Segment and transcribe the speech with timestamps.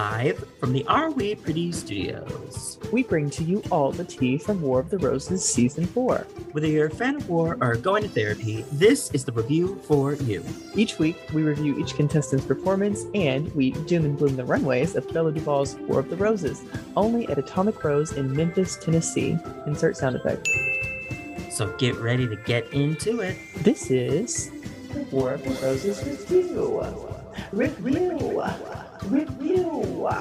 [0.00, 2.78] live from the Are We Pretty Studios.
[2.90, 6.26] We bring to you all the tea from War of the Roses Season 4.
[6.52, 10.14] Whether you're a fan of war or going to therapy, this is the review for
[10.14, 10.42] you.
[10.74, 15.06] Each week, we review each contestant's performance and we doom and bloom the runways of
[15.12, 16.62] Bella DuBalle's War of the Roses,
[16.96, 19.36] only at Atomic Rose in Memphis, Tennessee.
[19.66, 20.48] Insert sound effect.
[21.50, 23.36] So get ready to get into it.
[23.56, 24.50] This is
[25.10, 26.86] War of the Roses Review.
[27.52, 28.89] Review.
[29.06, 30.08] Review.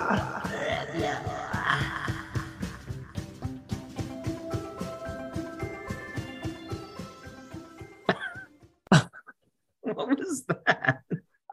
[9.81, 11.01] What was that?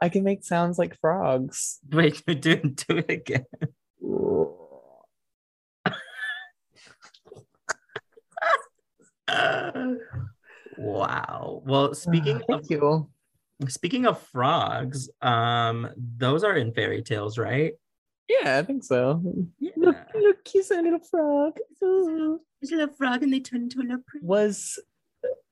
[0.01, 1.79] I can make sounds like frogs.
[1.91, 3.47] Wait, do, do it again.
[10.77, 11.63] wow.
[11.65, 13.09] Well, speaking Thank of you.
[13.69, 17.73] Speaking of frogs, um, those are in fairy tales, right?
[18.29, 19.23] Yeah, I think so.
[19.60, 19.71] Yeah.
[19.76, 21.54] Look, look, he's a little frog.
[21.82, 22.40] Ooh.
[22.60, 24.24] There's a little frog and they turn into a little prince.
[24.24, 24.79] Was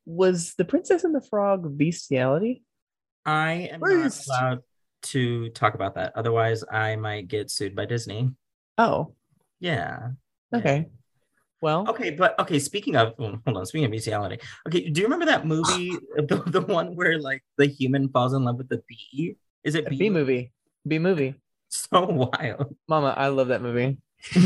[0.06, 2.62] was the Princess and the Frog bestiality?
[3.24, 4.60] I am not allowed
[5.04, 6.12] to talk about that.
[6.14, 8.30] Otherwise, I might get sued by Disney.
[8.76, 9.14] Oh,
[9.60, 10.08] Yeah.
[10.52, 10.82] Yeah.
[11.64, 11.84] Okay.
[11.84, 12.58] Well, Okay, but okay.
[12.58, 13.66] Speaking of, hold on.
[13.66, 14.90] Speaking of bestiality, okay.
[14.90, 18.56] Do you remember that movie, the, the one where like the human falls in love
[18.56, 19.36] with the bee?
[19.64, 20.52] Is it a B movie.
[20.86, 21.34] B movie.
[21.76, 22.76] So wild.
[22.86, 23.98] Mama, I love that movie.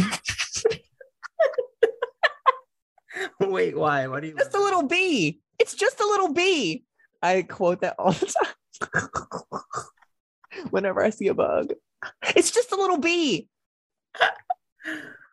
[3.40, 4.06] Wait, why?
[4.06, 4.34] What do you?
[4.34, 5.40] Just a little bee.
[5.58, 6.84] It's just a little bee.
[7.20, 8.32] I quote that all the
[8.80, 9.08] time.
[10.70, 11.74] Whenever I see a bug.
[12.34, 13.50] It's just a little bee.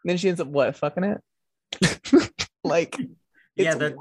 [0.03, 1.21] then she ends up what, fucking it?
[2.63, 2.97] like
[3.55, 3.95] Yeah, that-.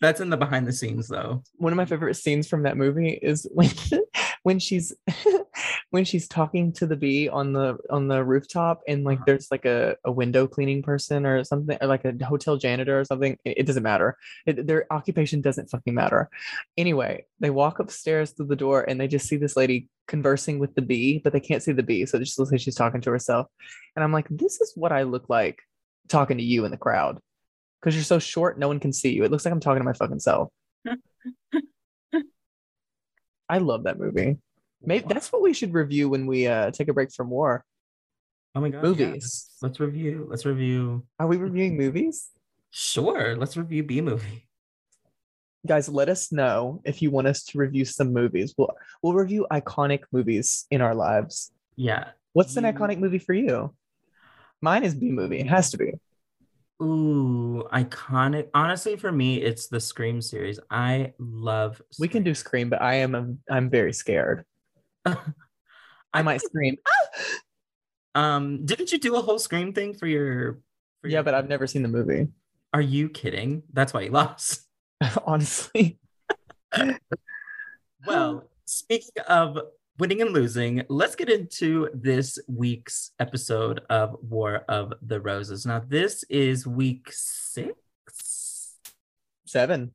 [0.00, 1.42] That's in the behind the scenes though.
[1.56, 3.70] one of my favorite scenes from that movie is when
[4.42, 4.92] when she's
[5.90, 9.24] when she's talking to the bee on the on the rooftop and like Uh-huh.
[9.26, 13.04] there's like a, a window cleaning person or something or like a hotel janitor or
[13.04, 16.28] something it, it doesn't matter It- their occupation doesn't fucking matter
[16.76, 20.74] anyway they walk upstairs through the door and they just see this lady conversing with
[20.74, 23.00] the bee but they can't see the bee so it just looks like she's talking
[23.00, 23.46] to herself
[23.96, 25.62] and i'm like this is what i look like
[26.08, 27.18] talking to you in the crowd
[27.80, 29.84] because you're so short no one can see you it looks like i'm talking to
[29.84, 30.50] my fucking self
[33.48, 34.38] I love that movie.
[34.82, 37.64] Maybe that's what we should review when we uh take a break from war.
[38.54, 38.78] Oh my god.
[38.98, 39.06] yeah.
[39.06, 39.50] Movies.
[39.62, 40.26] Let's review.
[40.28, 41.04] Let's review.
[41.18, 42.30] Are we reviewing movies?
[42.70, 43.36] Sure.
[43.36, 44.48] Let's review B movie.
[45.66, 48.54] Guys, let us know if you want us to review some movies.
[48.56, 51.52] We'll we'll review iconic movies in our lives.
[51.76, 52.08] Yeah.
[52.32, 53.74] What's an iconic movie for you?
[54.60, 55.40] Mine is B movie.
[55.40, 55.92] It has to be.
[56.82, 58.48] Ooh, iconic.
[58.54, 60.58] Honestly, for me, it's the Scream series.
[60.70, 61.80] I love.
[61.98, 64.44] We can do Scream, but I am a, I'm very scared.
[65.06, 65.34] Scream.
[66.12, 66.76] I might scream.
[68.16, 70.60] Um, didn't you do a whole Scream thing for your?
[71.02, 72.28] For Yeah, your- but I've never seen the movie.
[72.72, 73.64] Are you kidding?
[73.72, 74.68] That's why you lost.
[75.26, 75.98] Honestly.
[78.06, 79.58] Well, speaking of
[79.98, 85.64] winning and losing, let's get into this week's episode of War of the Roses.
[85.64, 88.76] Now, this is week six.
[89.46, 89.94] Seven.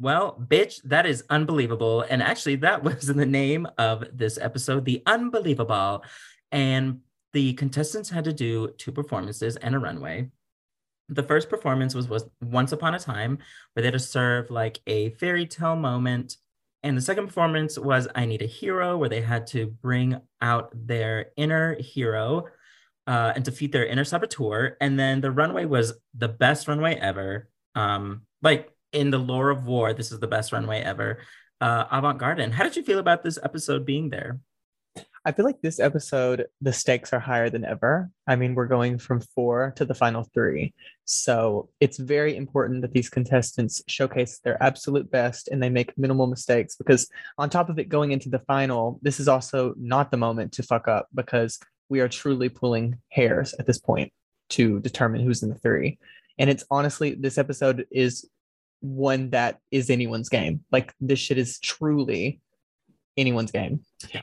[0.00, 2.04] Well, bitch, that is unbelievable.
[2.08, 6.02] And actually, that was in the name of this episode, The Unbelieva-Ball.
[6.50, 7.00] And
[7.32, 10.30] the contestants had to do two performances and a runway.
[11.08, 13.38] The first performance was, was Once Upon a Time,
[13.72, 16.38] where they had to serve like a fairy tale moment.
[16.86, 20.70] And the second performance was I Need a Hero, where they had to bring out
[20.72, 22.46] their inner hero
[23.08, 24.76] uh, and defeat their inner saboteur.
[24.80, 27.48] And then the runway was the best runway ever.
[27.74, 31.18] Um, like in the lore of war, this is the best runway ever.
[31.60, 32.52] Uh, Avant Garden.
[32.52, 34.38] How did you feel about this episode being there?
[35.26, 38.08] I feel like this episode, the stakes are higher than ever.
[38.28, 40.72] I mean, we're going from four to the final three.
[41.04, 46.28] So it's very important that these contestants showcase their absolute best and they make minimal
[46.28, 50.16] mistakes because, on top of it, going into the final, this is also not the
[50.16, 51.58] moment to fuck up because
[51.88, 54.12] we are truly pulling hairs at this point
[54.50, 55.98] to determine who's in the three.
[56.38, 58.30] And it's honestly, this episode is
[58.78, 60.64] one that is anyone's game.
[60.70, 62.40] Like, this shit is truly
[63.16, 63.80] anyone's game.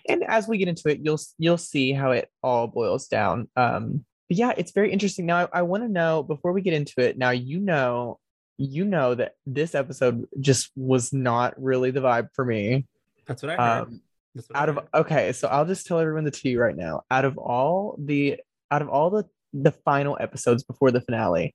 [0.08, 3.50] And as we get into it you'll you'll see how it all boils down.
[3.56, 5.26] Um but yeah it's very interesting.
[5.26, 8.20] Now i, I want to know before we get into it now you know
[8.58, 12.86] you know that this episode just was not really the vibe for me.
[13.26, 13.82] That's what I heard.
[13.84, 14.02] um
[14.34, 17.04] what I out of okay so i'll just tell everyone the tea right now.
[17.12, 18.40] Out of all the
[18.72, 21.54] out of all the the final episodes before the finale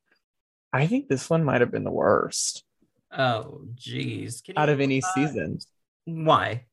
[0.73, 2.62] i think this one might have been the worst.
[3.11, 4.43] Oh, geez.
[4.56, 5.58] Out of any uh, season
[6.05, 6.67] Why?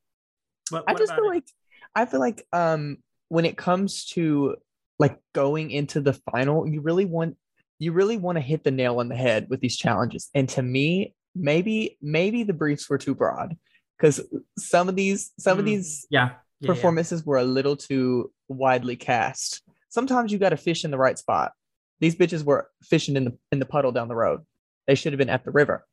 [0.69, 1.27] What, I just feel it?
[1.27, 1.47] like
[1.95, 2.97] I feel like um
[3.29, 4.55] when it comes to
[4.99, 7.37] like going into the final, you really want
[7.79, 10.29] you really want to hit the nail on the head with these challenges.
[10.33, 13.55] And to me, maybe maybe the briefs were too broad
[13.97, 14.21] because
[14.57, 17.25] some of these some mm, of these yeah, yeah performances yeah.
[17.25, 19.61] were a little too widely cast.
[19.89, 21.51] Sometimes you got to fish in the right spot.
[21.99, 24.41] These bitches were fishing in the in the puddle down the road.
[24.87, 25.85] They should have been at the river.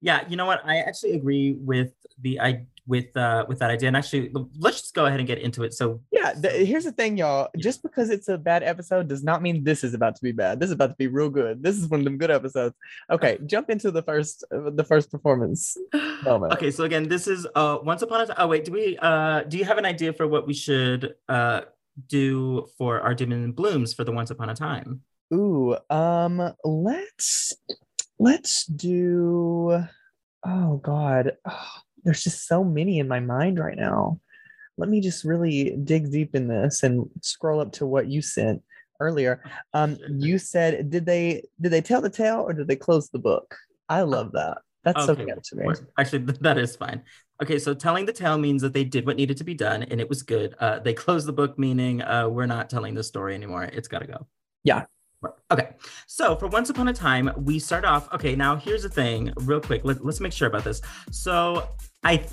[0.00, 0.64] Yeah, you know what?
[0.64, 3.86] I actually agree with the I with uh with that idea.
[3.86, 5.74] And actually, let's just go ahead and get into it.
[5.74, 7.48] So yeah, the, here's the thing, y'all.
[7.56, 10.58] Just because it's a bad episode does not mean this is about to be bad.
[10.58, 11.62] This is about to be real good.
[11.62, 12.74] This is one of them good episodes.
[13.10, 15.76] Okay, jump into the first uh, the first performance
[16.24, 16.54] moment.
[16.54, 18.36] Okay, so again, this is uh once upon a time.
[18.38, 21.60] Oh wait, do we uh do you have an idea for what we should uh
[22.06, 25.02] do for our Doom and Blooms for the Once Upon a Time?
[25.34, 27.52] Ooh, um, let's
[28.18, 29.84] let's do.
[30.46, 31.68] Oh God, oh,
[32.04, 34.20] there's just so many in my mind right now.
[34.76, 38.62] Let me just really dig deep in this and scroll up to what you sent
[39.00, 39.42] earlier.
[39.74, 43.18] Um, you said, did they did they tell the tale or did they close the
[43.18, 43.56] book?
[43.88, 44.58] I love that.
[44.84, 45.22] That's okay.
[45.22, 45.74] so good to me.
[45.98, 47.02] Actually, that is fine.
[47.42, 50.00] Okay, so telling the tale means that they did what needed to be done and
[50.00, 50.54] it was good.
[50.58, 53.64] Uh, they closed the book, meaning uh, we're not telling the story anymore.
[53.64, 54.26] It's got to go.
[54.64, 54.84] Yeah.
[55.50, 55.70] Okay,
[56.06, 58.12] so for Once Upon a Time, we start off.
[58.12, 59.84] Okay, now here's the thing, real quick.
[59.84, 60.80] Let, let's make sure about this.
[61.10, 61.68] So
[62.04, 62.24] I,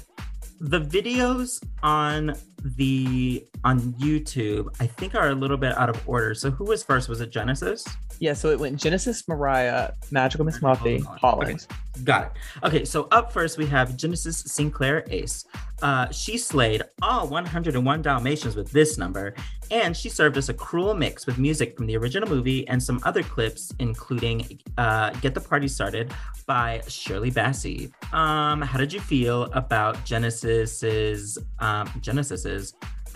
[0.59, 2.35] the videos on
[2.65, 6.33] the on YouTube, I think are a little bit out of order.
[6.33, 7.07] So who was first?
[7.07, 7.85] Was it Genesis?
[8.19, 11.67] Yeah, so it went Genesis, Mariah, Magical Miss Muffy, Holland.
[11.69, 12.03] Okay.
[12.03, 12.31] Got it.
[12.65, 15.45] Okay, so up first we have Genesis Sinclair Ace.
[15.81, 19.33] Uh, she slayed all 101 Dalmatians with this number,
[19.69, 22.99] and she served us a cruel mix with music from the original movie and some
[23.03, 26.13] other clips, including uh, Get the Party Started
[26.45, 27.91] by Shirley Bassey.
[28.13, 32.54] Um, how did you feel about Genesis's um, Genesis's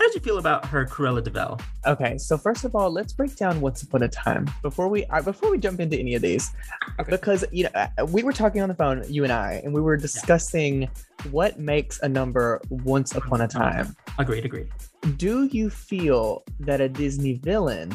[0.00, 1.60] how did you feel about her Cruella de Vil?
[1.86, 5.20] Okay, so first of all, let's break down Once Upon a Time before we uh,
[5.20, 6.50] before we jump into any of these,
[6.98, 7.10] okay.
[7.10, 9.82] because you know uh, we were talking on the phone, you and I, and we
[9.82, 10.88] were discussing yeah.
[11.30, 13.94] what makes a number Once Upon a Time.
[14.18, 14.68] Agreed, agreed.
[15.18, 17.92] Do you feel that a Disney villain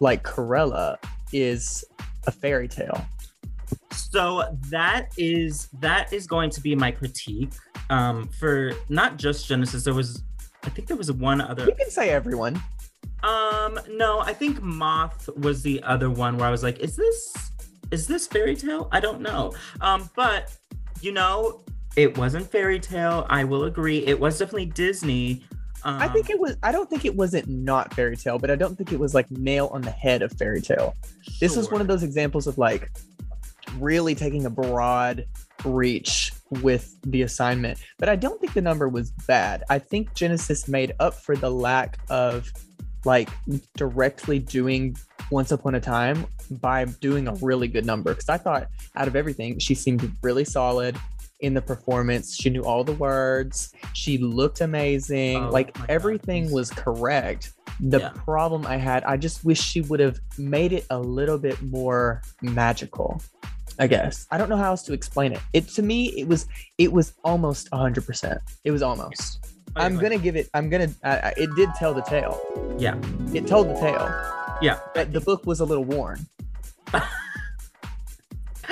[0.00, 0.96] like Cruella
[1.34, 1.84] is
[2.26, 3.04] a fairy tale?
[3.92, 7.52] So that is that is going to be my critique
[7.90, 9.84] um, for not just Genesis.
[9.84, 10.22] There was
[10.64, 11.64] I think there was one other.
[11.64, 12.60] You can say everyone.
[13.22, 17.50] Um, no, I think Moth was the other one where I was like, is this
[17.90, 18.88] is this fairy tale?
[18.92, 19.52] I don't know.
[19.80, 20.56] Um, but
[21.00, 21.62] you know,
[21.96, 23.26] it wasn't fairy tale.
[23.28, 23.98] I will agree.
[24.06, 25.42] It was definitely Disney.
[25.82, 26.56] Um, I think it was.
[26.62, 29.30] I don't think it wasn't not fairy tale, but I don't think it was like
[29.30, 30.94] nail on the head of fairy tale.
[31.22, 31.34] Sure.
[31.40, 32.90] This was one of those examples of like
[33.78, 35.26] really taking a broad
[35.64, 37.78] reach with the assignment.
[37.98, 39.64] But I don't think the number was bad.
[39.70, 42.50] I think Genesis made up for the lack of
[43.04, 43.30] like
[43.76, 44.96] directly doing
[45.30, 48.12] Once Upon a Time by doing a really good number.
[48.12, 50.96] Because I thought out of everything, she seemed really solid
[51.40, 52.36] in the performance.
[52.36, 53.72] She knew all the words.
[53.94, 55.36] She looked amazing.
[55.36, 56.54] Oh, like everything God.
[56.54, 57.52] was correct.
[57.80, 58.12] The yeah.
[58.24, 62.22] problem I had, I just wish she would have made it a little bit more
[62.42, 63.22] magical.
[63.80, 64.26] I guess.
[64.30, 65.40] I don't know how else to explain it.
[65.54, 66.46] It to me, it was
[66.76, 68.38] it was almost 100%.
[68.64, 69.38] It was almost.
[69.74, 72.38] Oh, I'm going to give it I'm going to uh, it did tell the tale.
[72.78, 72.96] Yeah.
[73.32, 74.06] It told the tale.
[74.60, 74.80] Yeah.
[74.94, 76.26] But the book was a little worn.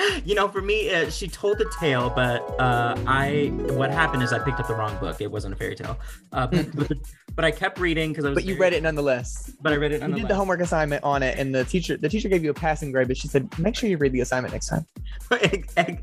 [0.25, 4.31] you know, for me, uh, she told the tale, but uh, I what happened is
[4.33, 5.21] I picked up the wrong book.
[5.21, 5.97] It wasn't a fairy tale,
[6.31, 6.67] uh, but,
[7.35, 8.35] but, I kept reading because I was.
[8.35, 9.51] But you read it nonetheless.
[9.61, 10.01] But I read it.
[10.01, 12.53] You did the homework assignment on it, and the teacher the teacher gave you a
[12.53, 14.85] passing grade, but she said make sure you read the assignment next time.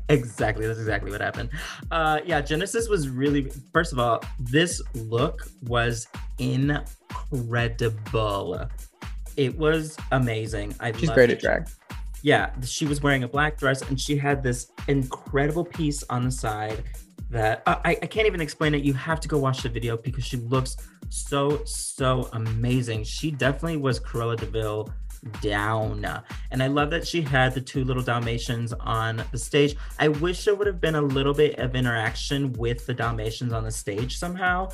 [0.09, 1.49] exactly, that's exactly what happened.
[1.91, 3.49] Uh, yeah, Genesis was really.
[3.73, 6.07] First of all, this look was
[6.39, 6.85] incredible.
[9.35, 10.75] It was amazing.
[10.79, 11.67] I She's great at drag
[12.27, 16.31] yeah, she was wearing a black dress and she had this incredible piece on the
[16.31, 16.83] side
[17.29, 18.83] that uh, I, I can't even explain it.
[18.83, 20.75] You have to go watch the video because she looks
[21.07, 23.05] so, so amazing.
[23.05, 24.93] She definitely was Cruella de Vil
[25.39, 26.05] down.
[26.51, 29.77] And I love that she had the two little Dalmatians on the stage.
[29.97, 33.63] I wish there would have been a little bit of interaction with the Dalmatians on
[33.63, 34.71] the stage somehow.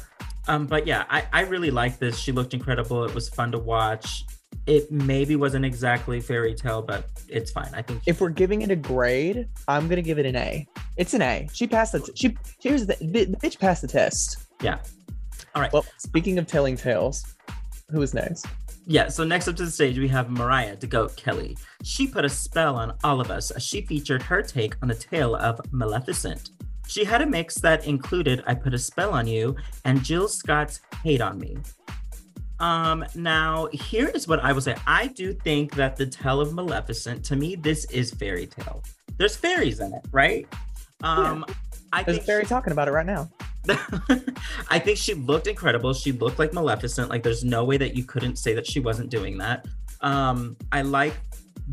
[0.48, 2.18] Um, but yeah, I, I really like this.
[2.18, 3.04] She looked incredible.
[3.04, 4.26] It was fun to watch
[4.66, 7.70] it maybe wasn't exactly fairy tale, but it's fine.
[7.74, 10.68] I think if we're giving it a grade, I'm gonna give it an A.
[10.98, 11.48] It's an A.
[11.54, 12.00] She passed the.
[12.00, 14.46] T- she here's the, the the bitch passed the test.
[14.62, 14.80] Yeah.
[15.56, 15.72] All right.
[15.74, 17.36] Well, speaking of telling tales,
[17.90, 18.46] who is next?
[18.86, 21.56] Yeah, so next up to the stage, we have Mariah the Goat Kelly.
[21.84, 24.96] She put a spell on all of us as she featured her take on the
[24.96, 26.50] tale of Maleficent.
[26.88, 29.56] She had a mix that included I Put a Spell on You
[29.86, 31.56] and Jill Scott's Hate on Me.
[32.64, 34.78] Um, now here is what I will say.
[34.88, 38.82] I do think that the tale of Maleficent, to me, this is fairy tale.
[39.18, 40.48] There's fairies in it, right?
[41.04, 41.56] Um, yeah.
[41.92, 43.30] I There's think Barry she- talking about it right now.
[44.70, 45.94] I think she looked incredible.
[45.94, 47.10] She looked like Maleficent.
[47.10, 49.66] Like there's no way that you couldn't say that she wasn't doing that.
[50.00, 51.16] Um, I like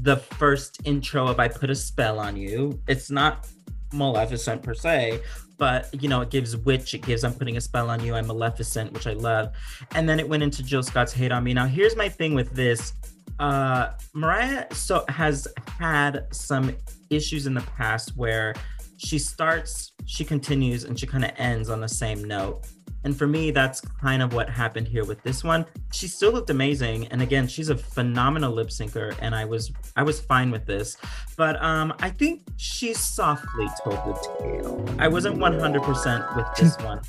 [0.02, 2.80] the first intro of I put a spell on you.
[2.88, 3.47] It's not
[3.92, 5.20] Maleficent per se,
[5.61, 8.26] but you know, it gives witch, it gives I'm putting a spell on you, I'm
[8.26, 9.52] Maleficent, which I love.
[9.95, 11.52] And then it went into Jill Scott's hate on me.
[11.52, 12.95] Now here's my thing with this.
[13.38, 15.47] Uh Mariah so has
[15.79, 16.75] had some
[17.11, 18.55] issues in the past where
[18.97, 22.67] she starts, she continues, and she kind of ends on the same note.
[23.04, 25.64] And for me, that's kind of what happened here with this one.
[25.92, 30.02] She still looked amazing, and again, she's a phenomenal lip syncer, and I was I
[30.02, 30.97] was fine with this.
[31.37, 34.85] But um, I think she softly told the tale.
[34.99, 37.00] I wasn't 100% with this one.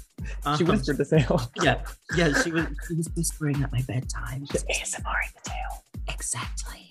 [0.58, 1.42] She Um, whispered the tale.
[1.62, 1.82] yeah,
[2.16, 4.46] yeah, she was she was whispering at my bedtime.
[4.52, 5.04] Just ASMR
[5.44, 5.84] the tail.
[6.08, 6.88] Exactly.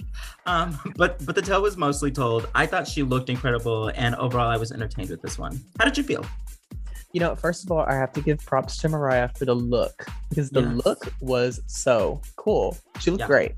[0.47, 2.49] Um, but but the tale was mostly told.
[2.54, 5.61] I thought she looked incredible, and overall, I was entertained with this one.
[5.78, 6.26] How did you feel?
[7.12, 10.07] You know, first of all, I have to give props to Mariah for the look
[10.29, 10.83] because the Yes.
[10.85, 12.76] look was so cool.
[13.00, 13.26] She looked Yeah.
[13.26, 13.52] great.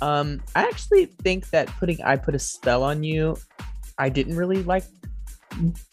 [0.00, 3.36] Um, I actually think that putting "I Put a Spell on You,"
[3.98, 4.84] I didn't really like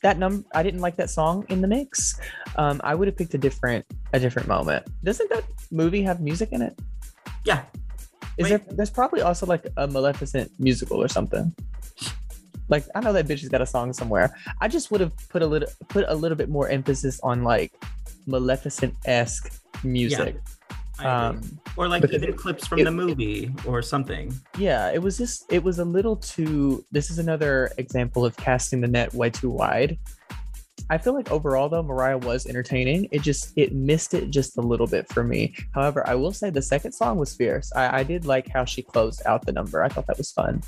[0.04, 0.46] that num.
[0.54, 2.20] I didn't like that song in the mix.
[2.56, 4.86] Um, I would have picked a different a different moment.
[5.04, 6.78] Doesn't that movie have music in it?
[7.46, 7.64] Yeah,
[8.38, 8.50] Is Wait.
[8.50, 8.76] there?
[8.76, 11.54] There's probably also like a Maleficent musical or something.
[12.72, 14.36] Like I know that bitch has got a song somewhere.
[14.62, 17.74] I just would have put a little put a little bit more emphasis on like
[18.26, 19.52] Maleficent esque
[19.84, 20.38] music.
[21.00, 21.06] Agree.
[21.08, 21.42] um,
[21.78, 24.34] or like even it- clips from it- the movie or something.
[24.58, 26.86] yeah, it was just it was a little too.
[26.92, 29.98] This is another example of casting the net way too wide.
[30.90, 33.08] I feel like overall though Mariah was entertaining.
[33.12, 35.56] It just it missed it just a little bit for me.
[35.74, 37.72] However, I will say the second song was fierce.
[37.76, 39.84] I, I did like how she closed out the number.
[39.84, 40.62] I thought that was fun.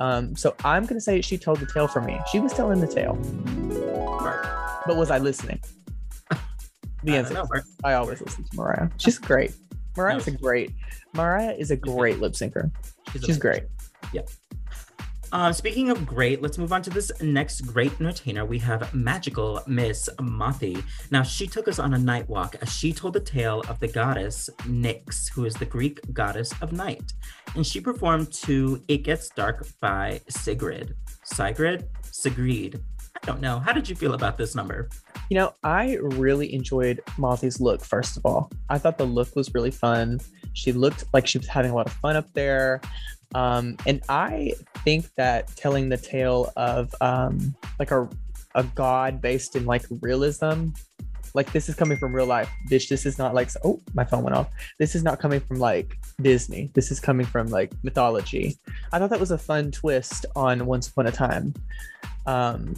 [0.00, 2.18] Um, so I'm gonna say she told the tale for me.
[2.30, 4.82] She was telling the tale, Right.
[4.86, 5.60] but was I listening?
[7.04, 7.34] The answer.
[7.34, 7.48] don't
[7.84, 8.88] I always listen to Mariah.
[8.96, 9.52] She's great.
[9.96, 10.72] Mariah's a great.
[11.14, 12.72] Mariah is a great lip syncer.
[13.12, 13.40] She's amazing.
[13.40, 13.62] great.
[15.30, 18.46] Um, speaking of great, let's move on to this next great entertainer.
[18.46, 20.82] We have magical Miss Mothi.
[21.10, 23.88] Now, she took us on a night walk as she told the tale of the
[23.88, 27.12] goddess Nyx, who is the Greek goddess of night.
[27.54, 30.94] And she performed to It Gets Dark by Sigrid.
[31.24, 31.88] Sigrid?
[32.02, 32.82] Sigrid.
[33.22, 33.58] I don't know.
[33.58, 34.88] How did you feel about this number?
[35.28, 38.50] You know, I really enjoyed Mothy's look, first of all.
[38.70, 40.20] I thought the look was really fun.
[40.54, 42.80] She looked like she was having a lot of fun up there.
[43.34, 44.54] Um, and I
[44.84, 48.08] think that telling the tale of um, like a,
[48.54, 50.68] a god based in like realism,
[51.34, 52.88] like this is coming from real life, bitch.
[52.88, 54.48] This is not like, oh, my phone went off.
[54.78, 56.70] This is not coming from like Disney.
[56.74, 58.56] This is coming from like mythology.
[58.92, 61.54] I thought that was a fun twist on Once Upon a Time.
[62.26, 62.74] Um,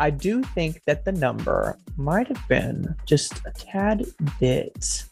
[0.00, 4.04] I do think that the number might have been just a tad
[4.38, 5.04] bit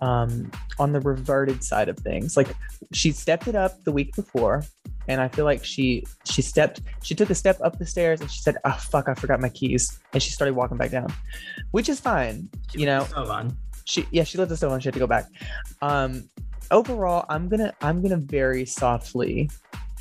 [0.00, 2.36] um, on the reverted side of things.
[2.36, 2.48] Like
[2.92, 4.64] she stepped it up the week before,
[5.08, 8.30] and I feel like she she stepped she took a step up the stairs and
[8.30, 11.12] she said, "Oh fuck, I forgot my keys," and she started walking back down,
[11.72, 12.48] which is fine.
[12.72, 13.56] She You know, stove on.
[13.84, 14.80] she yeah she left the stove on.
[14.80, 15.26] She had to go back.
[15.82, 16.28] Um,
[16.70, 19.50] overall, I'm gonna I'm gonna very softly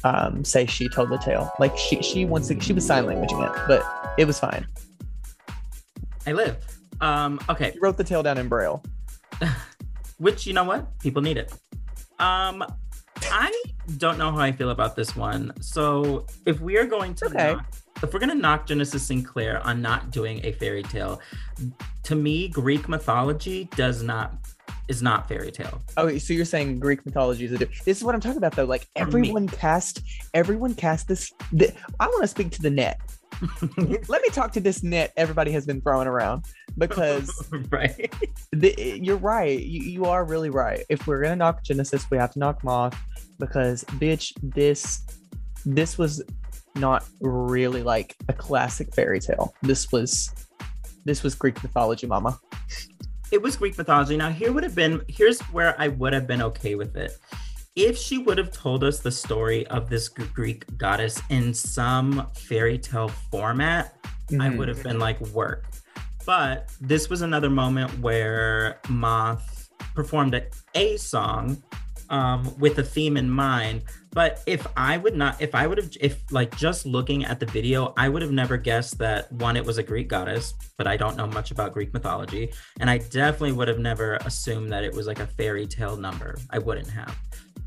[0.03, 1.51] um, say she told the tale.
[1.59, 4.65] Like she she wants to, she was sign languaging it, but it was fine.
[6.27, 6.57] I live.
[7.01, 7.71] Um, okay.
[7.73, 8.83] She wrote the tale down in braille.
[10.19, 11.51] which you know what people need it
[12.19, 12.63] um
[13.31, 13.51] i
[13.97, 17.53] don't know how i feel about this one so if we are going to Okay.
[17.53, 17.65] knock,
[18.03, 21.19] if we're going to knock genesis sinclair on not doing a fairy tale
[22.03, 24.35] to me greek mythology does not
[24.87, 28.03] is not fairy tale Oh, so you're saying Greek mythology is a di- This is
[28.03, 28.65] what I'm talking about, though.
[28.65, 30.01] Like everyone cast,
[30.33, 31.31] everyone cast this.
[31.53, 32.99] The, I want to speak to the net.
[34.07, 35.13] Let me talk to this net.
[35.17, 36.45] Everybody has been throwing around
[36.77, 38.13] because right
[38.51, 39.59] the, you're right.
[39.59, 40.85] You, you are really right.
[40.89, 42.97] If we're gonna knock Genesis, we have to knock Moth
[43.39, 45.05] because, bitch, this
[45.65, 46.23] this was
[46.75, 49.53] not really like a classic fairy tale.
[49.61, 50.33] This was
[51.05, 52.37] this was Greek mythology, Mama.
[53.31, 54.17] it was Greek mythology.
[54.17, 57.17] Now, here would have been, here's where I would have been okay with it.
[57.81, 62.77] If she would have told us the story of this Greek goddess in some fairy
[62.77, 63.95] tale format,
[64.33, 64.57] I Mhm.
[64.57, 65.63] would have been like, work.
[66.25, 70.43] But this was another moment where Moth performed a,
[70.75, 71.63] a song
[72.09, 73.83] um, with a theme in mind.
[74.11, 77.45] But if I would not, if I would have, if like just looking at the
[77.45, 80.97] video, I would have never guessed that one, it was a Greek goddess, but I
[80.97, 82.51] don't know much about Greek mythology.
[82.79, 86.35] And I definitely would have never assumed that it was like a fairy tale number.
[86.49, 87.15] I wouldn't have.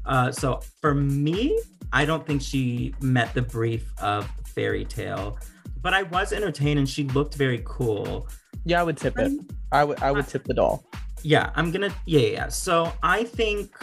[0.05, 1.59] Uh, so for me,
[1.93, 5.39] I don't think she met the brief of fairy tale,
[5.81, 8.29] but I was entertained and she looked very cool.
[8.65, 9.33] Yeah, I would tip it.
[9.73, 10.85] I would I would tip the doll.
[11.23, 12.49] Yeah, I'm gonna yeah, yeah.
[12.49, 13.75] So I think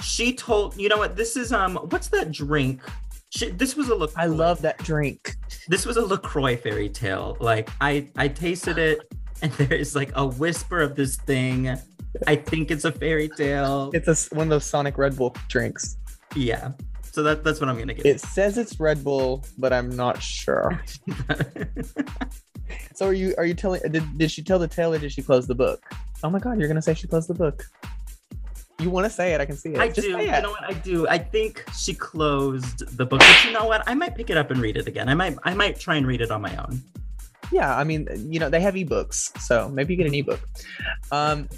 [0.00, 2.82] she told you know what this is um what's that drink?
[3.30, 4.12] She, this was a look.
[4.16, 5.36] I love that drink.
[5.68, 7.36] This was a LaCroix fairy tale.
[7.40, 9.00] Like I I tasted it
[9.42, 11.76] and there's like a whisper of this thing.
[12.26, 13.90] I think it's a fairy tale.
[13.92, 15.96] It's a, one of those Sonic Red Bull drinks.
[16.34, 16.72] Yeah.
[17.02, 18.06] So that, that's what I'm gonna get.
[18.06, 20.82] It says it's Red Bull, but I'm not sure.
[22.94, 25.22] so are you are you telling did, did she tell the tale or did she
[25.22, 25.84] close the book?
[26.24, 27.66] Oh my god, you're gonna say she closed the book.
[28.80, 29.40] You want to say it?
[29.40, 29.78] I can see it.
[29.78, 30.18] I Just do.
[30.18, 30.64] You know what?
[30.64, 31.06] I do.
[31.06, 33.84] I think she closed the book, but you know what?
[33.86, 35.08] I might pick it up and read it again.
[35.08, 35.38] I might.
[35.44, 36.82] I might try and read it on my own.
[37.52, 40.40] Yeah, I mean, you know, they have ebooks, so maybe you get an ebook.
[41.12, 41.48] Um,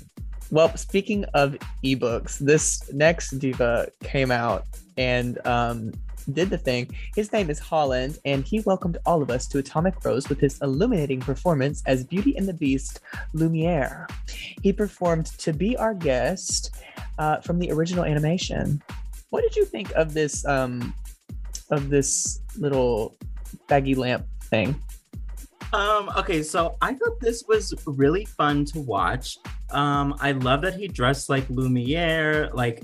[0.50, 4.64] well, speaking of ebooks, this next diva came out
[4.96, 5.92] and um,
[6.32, 6.90] did the thing.
[7.14, 10.60] His name is Holland, and he welcomed all of us to Atomic Rose with his
[10.60, 13.00] illuminating performance as Beauty and the Beast
[13.32, 14.06] Lumiere.
[14.62, 16.76] He performed To Be Our Guest
[17.18, 18.82] uh, from the original animation.
[19.30, 20.94] What did you think of this um,
[21.70, 23.16] of this little
[23.68, 24.80] baggy lamp thing?
[25.76, 29.36] Um, okay, so I thought this was really fun to watch.
[29.70, 32.82] Um, I love that he dressed like Lumiere, like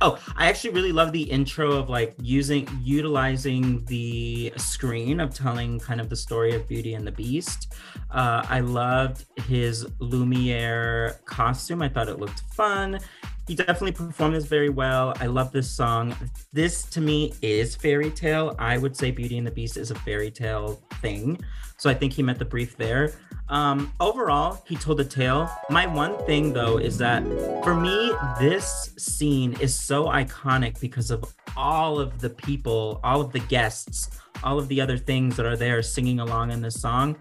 [0.00, 5.78] oh i actually really love the intro of like using utilizing the screen of telling
[5.78, 7.74] kind of the story of beauty and the beast.
[8.10, 11.82] Uh, i loved his lumiere costume.
[11.82, 12.98] I thought it looked fun
[13.46, 15.14] he definitely performed this very well.
[15.20, 16.16] I love this song.
[16.52, 18.56] This to me is fairy tale.
[18.58, 21.38] I would say beauty and the beast is a fairy tale thing.
[21.78, 23.12] So i think he met the brief there.
[23.48, 25.48] Um, overall, he told a tale.
[25.70, 27.22] My one thing though is that
[27.62, 31.22] for me, this scene is so iconic because of
[31.56, 34.10] all of the people, all of the guests,
[34.42, 37.16] all of the other things that are there singing along in this song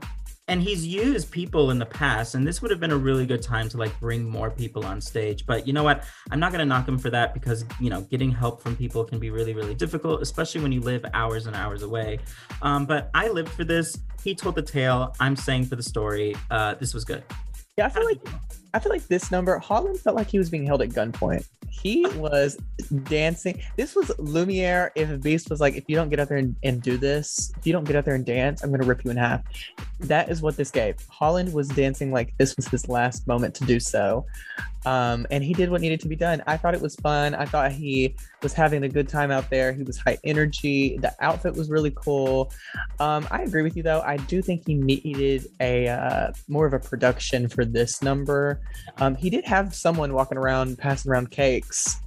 [0.47, 3.41] and he's used people in the past and this would have been a really good
[3.41, 5.45] time to like bring more people on stage.
[5.45, 6.03] But you know what?
[6.31, 9.03] I'm not going to knock him for that because you know getting help from people
[9.03, 12.19] can be really really difficult especially when you live hours and hours away.
[12.61, 13.97] Um, but i lived for this.
[14.23, 15.15] He told the tale.
[15.19, 16.35] I'm saying for the story.
[16.49, 17.23] Uh, this was good.
[17.77, 18.21] Yeah i feel like
[18.75, 21.45] i feel like this number holland felt like he was being held at gunpoint
[21.81, 22.57] he was
[23.03, 23.61] dancing.
[23.77, 24.91] This was Lumiere.
[24.95, 27.67] If Beast was like, if you don't get out there and, and do this, if
[27.67, 29.41] you don't get out there and dance, I'm gonna rip you in half.
[29.99, 30.95] That is what this gave.
[31.09, 34.25] Holland was dancing like this was his last moment to do so.
[34.85, 36.43] Um, and he did what needed to be done.
[36.45, 37.33] I thought it was fun.
[37.33, 39.73] I thought he was having a good time out there.
[39.73, 40.97] He was high energy.
[40.97, 42.51] The outfit was really cool.
[42.99, 44.01] Um, I agree with you though.
[44.01, 48.61] I do think he needed a uh, more of a production for this number.
[48.97, 51.99] Um, he did have someone walking around passing around cakes.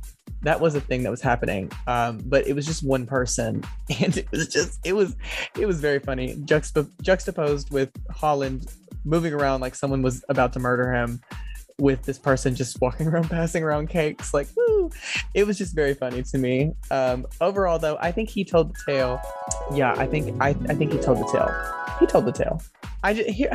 [0.43, 3.65] That was a thing that was happening, um, but it was just one person,
[4.01, 5.17] and it was just it was
[5.59, 6.35] it was very funny.
[6.37, 8.67] Juxtap- juxtaposed with Holland
[9.05, 11.21] moving around like someone was about to murder him
[11.81, 14.35] with this person just walking around passing around cakes.
[14.35, 14.91] Like woo!
[15.35, 16.73] It was just very funny to me.
[16.91, 19.21] Um overall though i think he told the tale.
[19.75, 21.53] Yeah i think i, I think he told the tale.
[22.01, 22.63] He told the tale.
[23.03, 23.51] I just here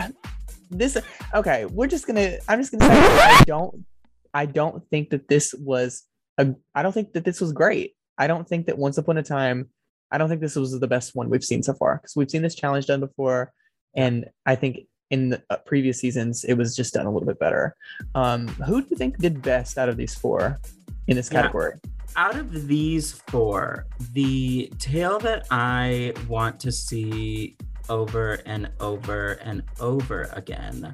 [0.78, 0.98] this
[1.34, 3.86] okay we're just gonna i'm just gonna say i don't
[4.34, 6.04] i don't think that this was
[6.38, 9.24] a i don't think that this was great i don't think that once upon a
[9.24, 9.70] time
[10.12, 12.42] i don't think this was the best one we've seen so far because we've seen
[12.42, 13.52] this challenge done before
[13.96, 14.80] and i think
[15.14, 17.76] in the uh, previous seasons, it was just done a little bit better.
[18.16, 20.60] Um, who do you think did best out of these four
[21.08, 21.74] in this category?
[21.84, 21.92] Yeah.
[22.16, 27.56] Out of these four, the tale that I want to see
[27.90, 30.94] over and over and over again.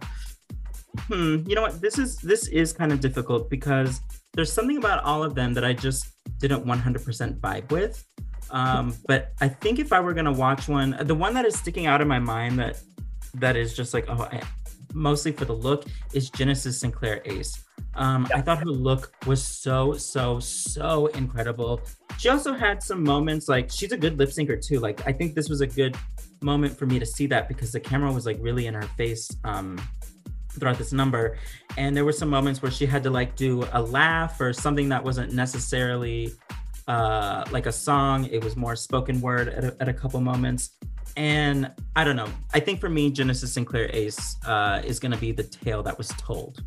[0.98, 1.82] Hmm, you know what?
[1.82, 4.02] This is this is kind of difficult because
[4.34, 8.06] there's something about all of them that I just didn't 100% vibe with.
[8.52, 11.86] Um, but I think if I were gonna watch one, the one that is sticking
[11.86, 12.82] out in my mind that
[13.36, 14.42] that is just like oh I,
[14.94, 17.64] mostly for the look is Genesis Sinclair Ace.
[17.96, 21.82] Um, I thought her look was so so so incredible.
[22.18, 24.80] She also had some moments like she's a good lip syncer too.
[24.80, 25.96] Like I think this was a good
[26.42, 29.30] moment for me to see that because the camera was like really in her face
[29.44, 29.80] um,
[30.52, 31.38] throughout this number,
[31.78, 34.90] and there were some moments where she had to like do a laugh or something
[34.90, 36.32] that wasn't necessarily
[36.88, 38.26] uh, like a song.
[38.26, 40.72] It was more spoken word at a, at a couple moments.
[41.16, 42.30] And I don't know.
[42.54, 45.98] I think for me, Genesis Sinclair Ace uh, is going to be the tale that
[45.98, 46.64] was told.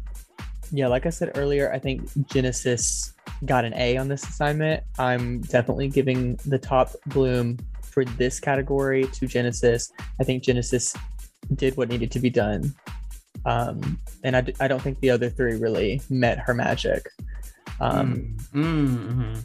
[0.70, 3.12] Yeah, like I said earlier, I think Genesis
[3.44, 4.82] got an A on this assignment.
[4.98, 7.58] I'm definitely giving the top bloom
[7.92, 9.92] for this category to Genesis.
[10.20, 10.94] I think Genesis
[11.54, 12.74] did what needed to be done.
[13.44, 17.08] Um, and I, I don't think the other three really met her magic.
[17.80, 19.44] Um, Mm, mhm.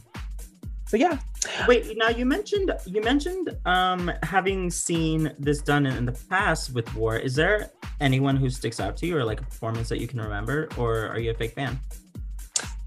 [0.86, 1.18] So yeah,
[1.66, 6.72] Wait, now you mentioned you mentioned um having seen this done in, in the past
[6.74, 7.16] with War.
[7.16, 10.20] Is there anyone who sticks out to you or like a performance that you can
[10.20, 11.78] remember, or are you a fake fan?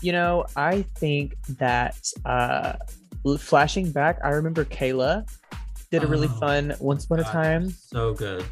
[0.01, 2.73] you know, I think that uh,
[3.37, 5.29] flashing back, I remember Kayla
[5.91, 7.69] did a really Oh, fun Once Upon a Time.
[7.69, 8.45] So good.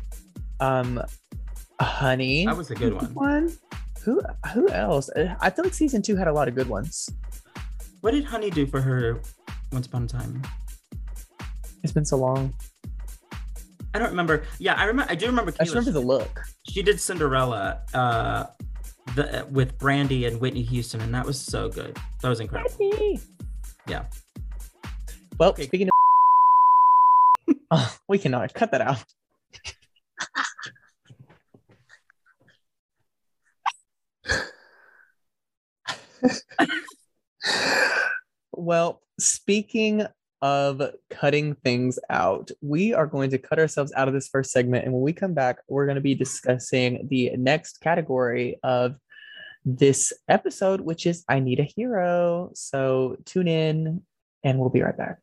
[0.60, 1.02] Um,
[1.82, 3.14] Honey, That was a good one.
[3.14, 3.58] one.
[4.04, 4.22] Who
[4.54, 5.10] who else?
[5.10, 7.10] Uh, I feel like season two had a lot of good ones.
[8.02, 9.20] What did Honey do for her
[9.72, 10.42] once upon a time?
[11.84, 12.54] It's been so long.
[13.94, 14.44] I don't remember.
[14.60, 15.12] Yeah, I remember.
[15.12, 15.54] I do remember.
[15.60, 16.42] I just remember the look.
[16.70, 18.46] she did Cinderella uh,
[19.16, 21.98] the, with Brandy and Whitney Houston, and that was so good.
[22.22, 23.20] That was incredible.
[23.88, 24.06] Yeah.
[25.40, 25.66] Well, Okay.
[25.66, 25.92] speaking of,
[27.72, 29.04] oh, we cannot uh, cut that out.
[38.52, 40.06] well, speaking
[40.42, 44.86] of cutting things out, we are going to cut ourselves out of this first segment.
[44.86, 48.96] And when we come back, we're going to be discussing the next category of
[49.66, 52.52] this episode, which is I Need a Hero.
[52.54, 54.02] So tune in
[54.44, 55.20] and we'll be right back.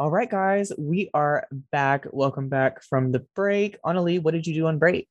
[0.00, 2.06] All right, guys, we are back.
[2.10, 3.76] Welcome back from the break.
[3.84, 5.06] Analeigh, what did you do on break?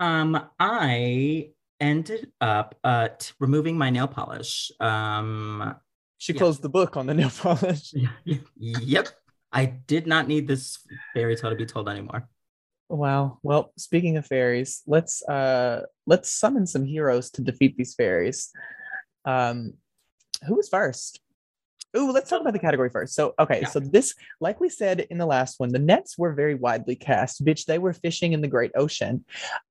[0.00, 4.72] Um, I ended up uh t- removing my nail polish.
[4.80, 5.74] Um,
[6.16, 6.38] She Yeah.
[6.38, 7.92] closed the book on the nail polish.
[8.24, 9.08] yep.
[9.52, 10.78] I did not need this
[11.12, 12.26] fairy tale to be told anymore.
[12.88, 13.40] Wow.
[13.42, 18.48] Well, speaking of fairies, let's uh let's summon some heroes to defeat these fairies.
[19.26, 19.74] Um
[20.48, 21.20] who was first?
[21.96, 23.14] Ooh, let's talk about the category first.
[23.14, 23.68] So, okay, Yeah.
[23.68, 27.44] so this, like we said in the last one, the nets were very widely cast.
[27.44, 29.24] Bitch, they were fishing in the great ocean.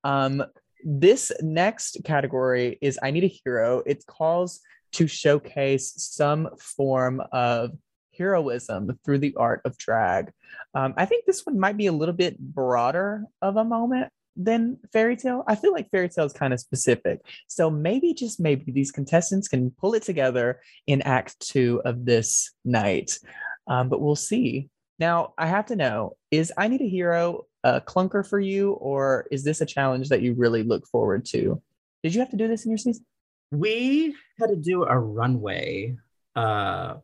[0.03, 0.43] Um,
[0.85, 3.83] this next category is I Need a Hero.
[3.85, 4.61] It calls
[4.93, 7.71] to showcase some form of
[8.17, 10.31] heroism through the art of drag.
[10.75, 14.77] Um, I think this one might be a little bit broader of a moment than
[14.91, 15.43] fairy tale.
[15.47, 17.21] I feel like fairy tale is kind of specific.
[17.47, 22.51] So maybe, just maybe, these contestants can pull it together in act two of this
[22.65, 23.19] night.
[23.67, 24.69] Um, but we'll see.
[24.99, 29.25] Now, I have to know is I Need a Hero a clunker for you, or
[29.31, 31.61] is this a challenge that you really look forward to?
[32.03, 33.05] Did you have to do this in your season?
[33.51, 35.95] We had to do a runway.
[36.35, 36.95] Uh,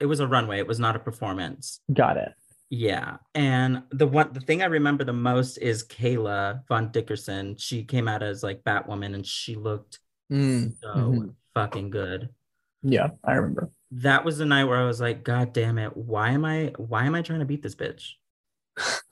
[0.00, 0.58] it was a runway.
[0.58, 1.80] It was not a performance.
[1.92, 2.32] Got it.
[2.76, 7.56] Yeah, and the one the thing I remember the most is Kayla Von Dickerson.
[7.56, 10.00] She came out as like Batwoman, and she looked
[10.32, 11.34] Mm, so mhm.
[11.54, 12.30] fucking good.
[12.82, 13.70] Yeah, I remember.
[13.92, 15.96] That was the night where I was like, God damn it!
[15.96, 16.72] Why am I?
[16.76, 18.14] Why am I trying to beat this bitch?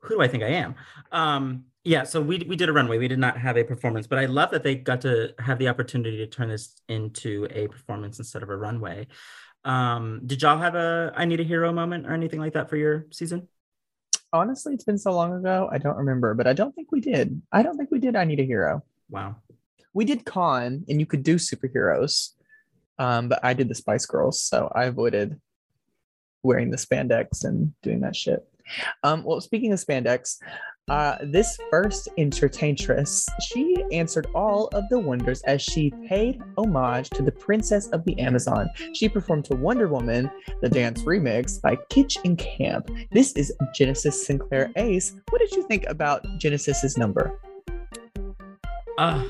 [0.00, 0.74] Who do I think I am?
[1.12, 2.02] Um, yeah.
[2.02, 2.98] So we we did a runway.
[2.98, 5.68] We did not have a performance, but I love that they got to have the
[5.68, 9.06] opportunity to turn this into a performance instead of a runway.
[9.64, 12.76] Um, did y'all have a I need a hero moment or anything like that for
[12.76, 13.48] your season?
[14.32, 17.40] Honestly, it's been so long ago, I don't remember, but I don't think we did.
[17.50, 18.82] I don't think we did I Need a Hero.
[19.10, 19.36] Wow.
[19.94, 22.34] we did con and you could do superheroes
[22.98, 25.40] um but i did the spice girls so i avoided
[26.42, 28.46] wearing the spandex and doing that shit
[29.02, 30.36] um well speaking of spandex
[30.90, 37.22] uh this first entertaintress she answered all of the wonders as she paid homage to
[37.22, 40.30] the princess of the amazon she performed to wonder woman
[40.62, 45.62] the dance remix by kitsch and camp this is genesis sinclair ace what did you
[45.66, 47.38] think about genesis's number
[48.98, 49.28] Uh,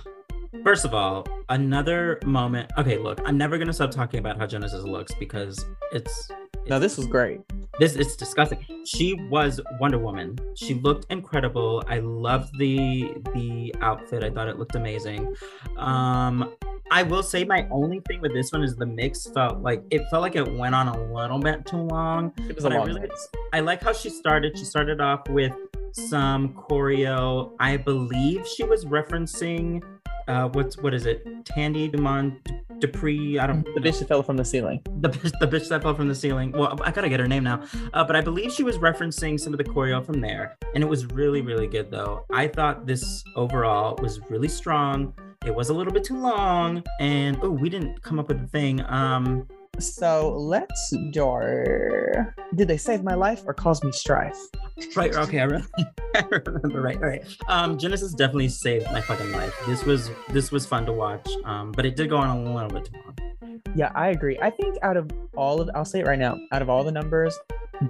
[0.65, 2.73] first of all, another moment.
[2.79, 6.31] Okay, look, I'm never gonna stop talking about how Genesis looks because it's.
[6.69, 6.79] now.
[6.79, 7.41] this was great
[7.79, 8.65] This is disgusting.
[8.85, 10.37] She was Wonder Woman.
[10.55, 11.85] She looked incredible.
[11.89, 14.25] I loved the the outfit.
[14.25, 15.35] I thought it looked amazing.
[15.77, 16.55] Um,
[16.91, 20.03] I will say my only thing with this one is the mix felt like it
[20.11, 22.33] felt like it went on a little bit too long.
[22.49, 23.09] it was a But I really-
[23.53, 24.59] I like how she started.
[24.59, 25.55] She started off with
[25.93, 27.53] some choreo.
[27.61, 29.83] I believe she was referencing
[30.27, 31.27] uh what's what is it?
[31.45, 32.41] Tandy Dumont
[32.81, 33.39] Dupree.
[33.39, 33.65] I don't.
[33.75, 34.81] The bitch that fell from the ceiling.
[35.01, 36.53] The bitch, the bitch that fell from the ceiling.
[36.53, 37.63] Well, I gotta get her name now.
[37.93, 40.87] Uh, but I believe she was referencing some of the choreo from there, and it
[40.87, 42.25] was really, really good though.
[42.33, 45.13] I thought this overall was really strong.
[45.47, 48.47] It was a little bit too long, and oh, we didn't come up with a
[48.49, 48.85] thing.
[48.87, 49.47] Um,
[49.79, 52.03] So let's do.
[52.55, 54.37] Did they save my life or cause me strife?
[54.97, 55.15] right.
[55.15, 55.45] Okay, I,
[56.15, 56.81] I remember.
[56.81, 57.25] Right, right.
[57.49, 59.55] Um, Genesis definitely saved my fucking life.
[59.67, 61.29] This was this was fun to watch.
[61.45, 63.61] Um, but it did go on a little bit too long.
[63.75, 64.39] Yeah, I agree.
[64.41, 66.93] I think out of all of, I'll say it right now, out of all the
[66.93, 67.37] numbers,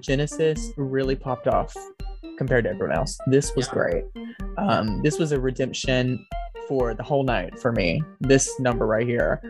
[0.01, 1.75] Genesis really popped off
[2.37, 3.19] compared to everyone else.
[3.29, 3.75] This was Yeah.
[3.75, 4.05] great.
[4.57, 6.25] Um, this was a redemption
[6.68, 8.02] for the whole night for me.
[8.20, 9.40] This number right here.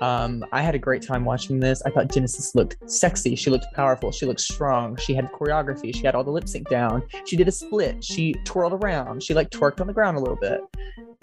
[0.00, 1.82] Um, I had a great time watching this.
[1.82, 3.34] I thought Genesis looked sexy.
[3.34, 4.12] She looked powerful.
[4.12, 4.96] She looked strong.
[4.96, 5.94] She had choreography.
[5.94, 7.02] She had all the lip sync down.
[7.26, 8.02] She did a split.
[8.02, 9.22] She twirled around.
[9.22, 10.60] She like twerked on the ground a little bit.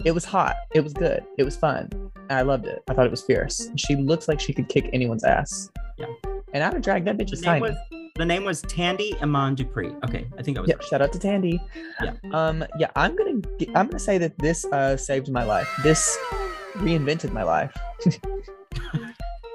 [0.04, 0.54] It was hot.
[0.74, 1.24] It was good.
[1.38, 1.90] It was fun.
[2.30, 2.82] I loved it.
[2.88, 3.70] I thought it was fierce.
[3.76, 5.70] She looks like she could kick anyone's ass.
[5.96, 6.06] Yeah.
[6.52, 7.62] And I'd have dragged that bitch The is name tiny.
[7.62, 7.76] was
[8.16, 9.92] the name was Tandi Iman Dupree.
[10.04, 10.68] Okay, I think I was.
[10.68, 11.60] Yep, shout out to Tandy.
[12.02, 12.14] Yeah.
[12.32, 13.40] Um, yeah, I'm gonna
[13.76, 15.68] I'm gonna say that this uh saved my life.
[15.82, 16.16] This
[16.76, 17.72] reinvented my life.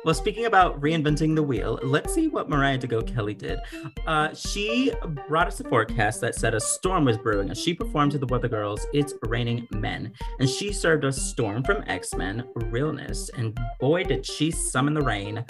[0.06, 3.58] Well, speaking about reinventing the wheel, let's see what Mariah to Go Kelly did.
[4.06, 4.91] Uh, she
[5.29, 8.25] brought us a forecast that said a storm was brewing as she performed to the
[8.25, 10.12] Weather Girls, It's Raining Men.
[10.39, 15.01] And she served us Storm from X Men, Realness, and boy, did she summon the
[15.01, 15.45] rain.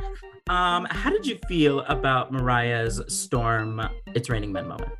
[0.50, 4.92] Um, how did you feel about Mariah's Storm, It's Raining Men moment?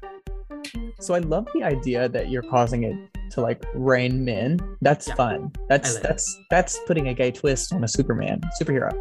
[1.02, 2.96] So I love the idea that you're causing it
[3.32, 4.60] to like rain men.
[4.82, 5.16] That's Yeah.
[5.16, 5.52] fun.
[5.68, 6.08] That's like it.
[6.08, 8.92] that's that's putting a gay twist on a Superman superhero.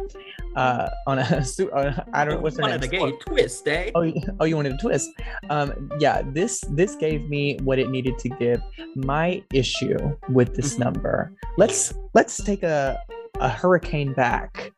[0.57, 2.75] Uh, on a su- on a- I don't know what's her One name.
[2.75, 3.91] of the gay twist, eh?
[3.95, 5.09] Oh, you- oh, you wanted a twist.
[5.49, 8.61] Um, yeah, this this gave me what it needed to give.
[8.95, 9.97] My issue
[10.29, 10.79] with this Mhm.
[10.79, 11.31] number.
[11.57, 12.99] Let's let's take a
[13.39, 14.72] a hurricane back.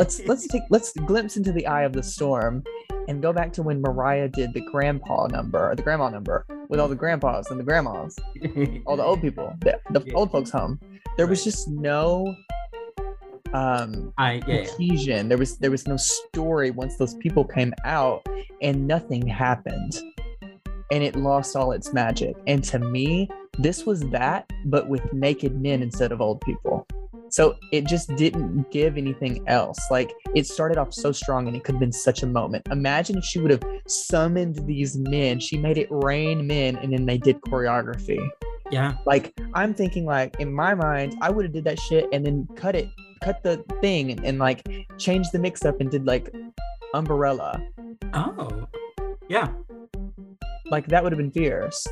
[0.00, 2.64] Let's let's take let's glimpse into the eye of the storm
[3.06, 6.80] and go back to when Mariah did the grandpa number, or the grandma number, with
[6.80, 8.16] all the grandpas and the grandmas,
[8.86, 10.14] all the old people, the, the Yeah.
[10.14, 10.80] old folks home.
[11.18, 12.34] There was just no
[13.52, 14.64] um I yeah, yeah.
[14.68, 15.28] cohesion.
[15.28, 18.26] There was there was no story once those people came out
[18.62, 20.00] and nothing happened.
[20.90, 22.36] And it lost all its magic.
[22.46, 26.86] And to me, this was that, but with naked men instead of old people.
[27.30, 29.78] So it just didn't give anything else.
[29.90, 32.66] Like it started off so strong and it could have been such a moment.
[32.70, 35.40] Imagine if she would have summoned these men.
[35.40, 38.20] She made it rain men and then they did choreography.
[38.70, 38.96] yeah.
[39.06, 42.48] Like I'm thinking like in my mind, I would have did that shit and then
[42.56, 42.88] cut it,
[43.22, 44.66] cut the thing and, and like
[44.98, 46.34] change the mix up and did like
[46.94, 47.62] umbrella.
[48.12, 48.66] Oh,
[49.28, 49.48] yeah.
[50.70, 51.86] Like that would have been fierce.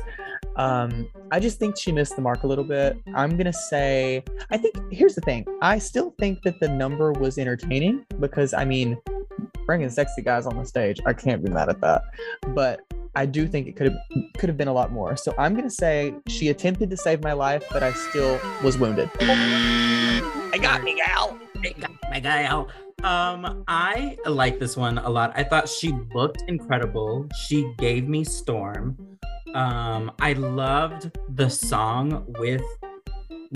[0.55, 3.01] Um, I just think she missed the mark a little bit.
[3.15, 5.45] I'm gonna say I think here's the thing.
[5.61, 8.97] I still think that the number was entertaining because I mean
[9.65, 12.03] bringing sexy guys on the stage, I can't be mad at that.
[12.49, 12.81] But
[13.15, 13.97] I do think it could have
[14.37, 15.15] could have been a lot more.
[15.15, 19.09] So I'm gonna say she attempted to save my life, but I still was wounded.
[19.21, 21.37] I got me, gal.
[21.61, 22.69] Hey, got my out.
[23.03, 25.31] Um, I like this one a lot.
[25.35, 27.27] I thought she looked incredible.
[27.47, 28.97] She gave me Storm.
[29.53, 32.63] Um, I loved the song with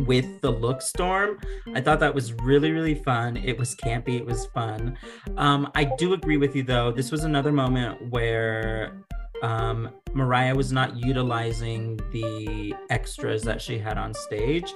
[0.08, 1.40] with the look storm.
[1.76, 3.38] I thought that was really, really fun.
[3.38, 4.98] It was campy, it was fun.
[5.38, 6.92] Um, I do agree with you though.
[6.92, 9.04] This was another moment where
[9.44, 14.74] um, Mariah was not utilizing the extras that she had on stage.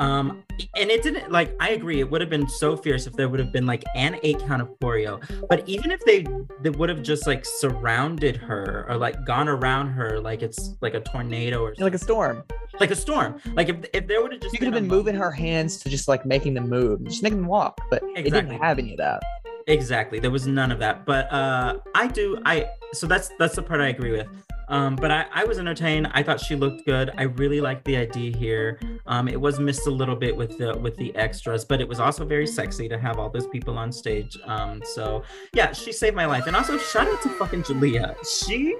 [0.00, 0.42] Um,
[0.76, 3.38] and it didn't like I agree, it would have been so fierce if there would
[3.38, 5.20] have been like an eight count of choreo.
[5.48, 6.26] But even if they
[6.62, 10.94] they would have just like surrounded her or like gone around her like it's like
[10.94, 12.42] a tornado or Like a storm.
[12.80, 13.40] like a storm.
[13.54, 15.90] Like if if there would have just You could have been moving her hands to
[15.90, 18.98] just like making them move, just making them walk, but it didn't have any of
[18.98, 19.22] that.
[19.66, 20.18] Exactly.
[20.18, 21.04] There was none of that.
[21.04, 24.26] But uh I do I so that's that's the part I agree with.
[24.70, 26.08] Um, but I, I was entertained.
[26.12, 27.10] I thought she looked good.
[27.18, 28.80] I really liked the idea here.
[29.06, 31.98] Um, it was missed a little bit with the with the extras, but it was
[31.98, 34.38] also very sexy to have all those people on stage.
[34.46, 36.46] Um, so yeah, she saved my life.
[36.46, 38.14] And also shout out to fucking Jalea.
[38.24, 38.76] She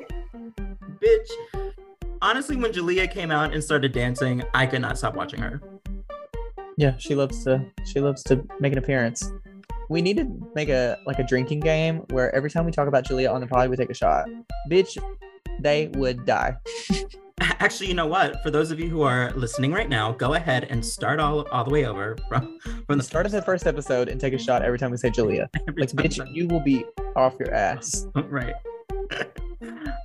[1.01, 1.31] bitch.
[2.23, 5.61] Honestly, when Jalea came out and started dancing, I could not stop watching her.
[6.77, 9.33] Yeah, she loves to she loves to make an appearance.
[9.89, 13.05] We need to make a like a drinking game where every time we talk about
[13.05, 14.29] Julia on the pod, we take a shot.
[14.71, 14.97] Bitch,
[15.63, 16.57] they would die.
[17.41, 18.43] Actually, you know what?
[18.43, 21.65] For those of you who are listening right now, go ahead and start all, all
[21.65, 24.63] the way over from from the start of the first episode and take a shot
[24.63, 25.49] every time we say Julia.
[25.69, 26.85] every Like, bitch, you will be
[27.17, 28.07] off your ass.
[28.15, 28.55] right.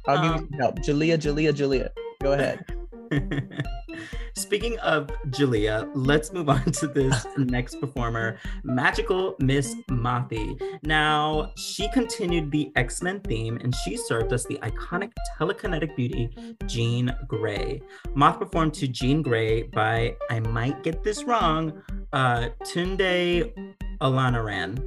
[0.07, 0.81] I'll give Um, you some help.
[0.81, 1.91] Julia, Julia, Julia.
[2.21, 2.65] Go ahead.
[4.35, 10.57] Speaking of Julia, let's move on to this next performer, Magical Miss Mothie.
[10.83, 16.29] Now, she continued the X Men theme and she served as the iconic telekinetic beauty,
[16.65, 17.81] Jean Grey.
[18.13, 21.81] Moth performed to Jean Grey by, I might get this wrong,
[22.13, 23.53] uh, Tunde
[24.01, 24.77] Olaniran.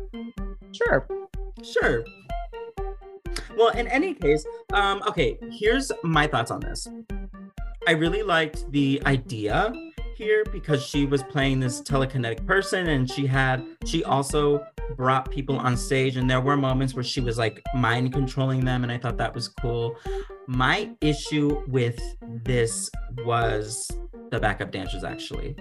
[0.73, 1.07] Sure.
[1.63, 2.05] Sure.
[3.57, 6.89] Well, in any case, um, okay, here's my thoughts on this.
[7.87, 9.73] I really liked the idea
[10.17, 15.57] here because she was playing this telekinetic person and she had she also brought people
[15.57, 18.99] on stage and there were moments where she was like mind controlling them and I
[18.99, 19.97] thought that was cool.
[20.49, 22.01] My issue with
[22.45, 22.91] this
[23.25, 23.89] was
[24.31, 25.55] the backup dancers actually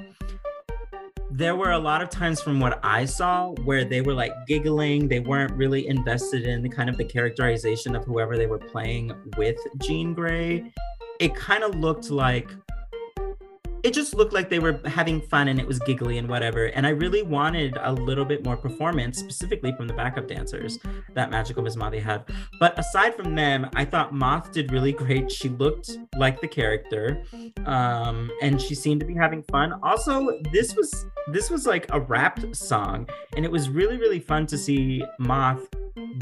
[1.29, 5.07] there were a lot of times from what I saw where they were like giggling.
[5.07, 9.11] They weren't really invested in the kind of the characterization of whoever they were playing
[9.37, 10.71] with Jean Grey.
[11.19, 12.49] It kind of looked like
[13.83, 16.65] it just looked like they were having fun and it was giggly and whatever.
[16.65, 20.77] And I really wanted a little bit more performance, specifically from the backup dancers
[21.13, 22.25] that Magical Miss had.
[22.59, 25.31] But aside from them, I thought Moth did really great.
[25.31, 27.23] She looked like the character,
[27.65, 29.79] um, and she seemed to be having fun.
[29.83, 34.45] Also, this was this was like a rap song, and it was really really fun
[34.47, 35.65] to see Moth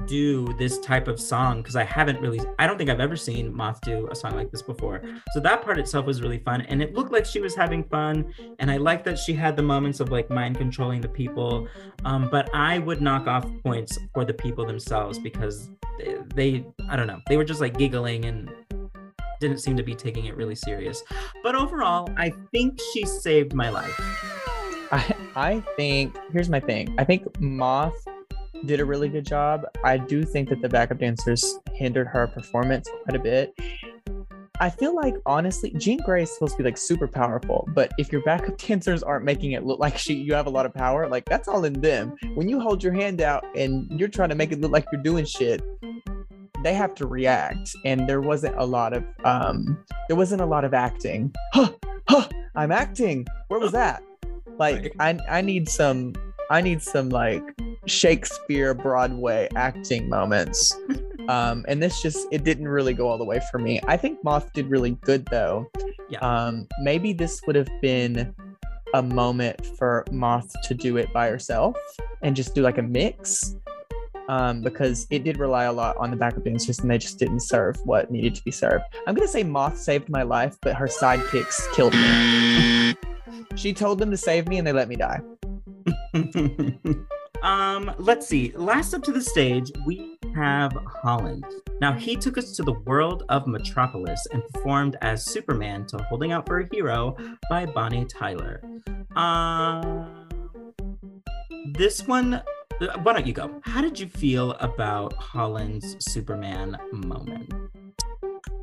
[0.05, 3.53] do this type of song because I haven't really, I don't think I've ever seen
[3.53, 5.01] Moth do a song like this before.
[5.33, 6.61] So that part itself was really fun.
[6.61, 8.33] And it looked like she was having fun.
[8.59, 11.67] And I like that she had the moments of like mind controlling the people.
[12.03, 16.95] Um, but I would knock off points for the people themselves because they, they, I
[16.95, 18.49] don't know, they were just like giggling and
[19.39, 21.03] didn't seem to be taking it really serious.
[21.43, 23.99] But overall, I think she saved my life.
[24.91, 28.07] I, I think, here's my thing I think Moth
[28.65, 29.65] did a really good job.
[29.83, 33.53] I do think that the backup dancers hindered her performance quite a bit.
[34.59, 38.11] I feel like honestly, Jean Grey is supposed to be like super powerful, but if
[38.11, 41.07] your backup dancers aren't making it look like she you have a lot of power,
[41.07, 42.15] like that's all in them.
[42.35, 45.01] When you hold your hand out and you're trying to make it look like you're
[45.01, 45.61] doing shit,
[46.63, 47.75] they have to react.
[47.83, 51.33] And there wasn't a lot of um there wasn't a lot of acting.
[51.53, 51.71] Huh,
[52.07, 53.25] huh, I'm acting.
[53.49, 54.03] Where was that?
[54.57, 56.13] Like I I need some
[56.49, 57.43] I need some like
[57.85, 60.75] Shakespeare Broadway acting moments.
[61.27, 63.81] Um, and this just it didn't really go all the way for me.
[63.87, 65.65] I think Moth did really good though.
[66.07, 66.19] Yeah.
[66.19, 68.31] Um, maybe this would have been
[68.93, 71.75] a moment for Moth to do it by herself
[72.21, 73.55] and just do like a mix.
[74.29, 77.39] Um, because it did rely a lot on the backup dancers and they just didn't
[77.39, 78.83] serve what needed to be served.
[79.07, 82.95] I'm gonna say Moth saved my life, but her sidekicks killed me.
[83.55, 85.21] she told them to save me and they let me die.
[87.43, 88.51] um, let's see.
[88.55, 91.45] Last up to the stage, we have Holland.
[91.81, 96.31] Now, he took us to the world of Metropolis and performed as Superman to Holding
[96.31, 97.17] Out for a Hero
[97.49, 98.61] by Bonnie Tyler.
[99.15, 100.05] Uh,
[101.73, 102.43] this one, uh,
[103.03, 103.61] why don't you go?
[103.63, 107.53] How did you feel about Holland's Superman moment?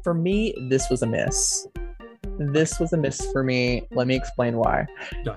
[0.02, 1.66] For me, this was a miss.
[2.38, 3.86] This was a miss for me.
[3.92, 4.86] Let me explain why.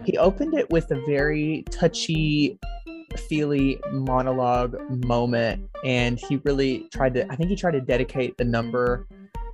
[0.06, 2.58] He opened it with a very touchy,
[3.28, 7.32] feely monologue moment, and he really tried to.
[7.32, 9.08] I think he tried to dedicate the number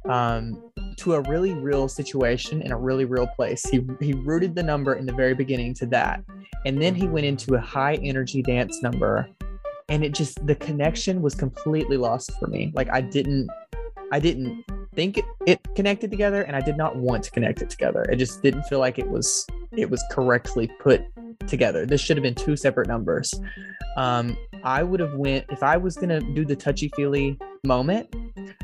[0.10, 0.62] um,
[0.98, 3.68] to a really real situation in a really real place.
[3.68, 6.24] He he rooted the number in the very beginning to that,
[6.66, 9.28] and then he went into a high energy dance number,
[9.90, 12.72] and it just the connection was completely lost for me.
[12.76, 13.50] Like I didn't
[14.12, 14.64] I didn't
[15.02, 18.04] think it, it connected together and I did not want to connect it together.
[18.04, 21.02] It just didn't feel like it was it was correctly put
[21.48, 21.88] together.
[21.88, 23.34] This should have been two separate numbers.
[23.98, 28.16] Um, I would have went if I was gonna do the touchy feely moment.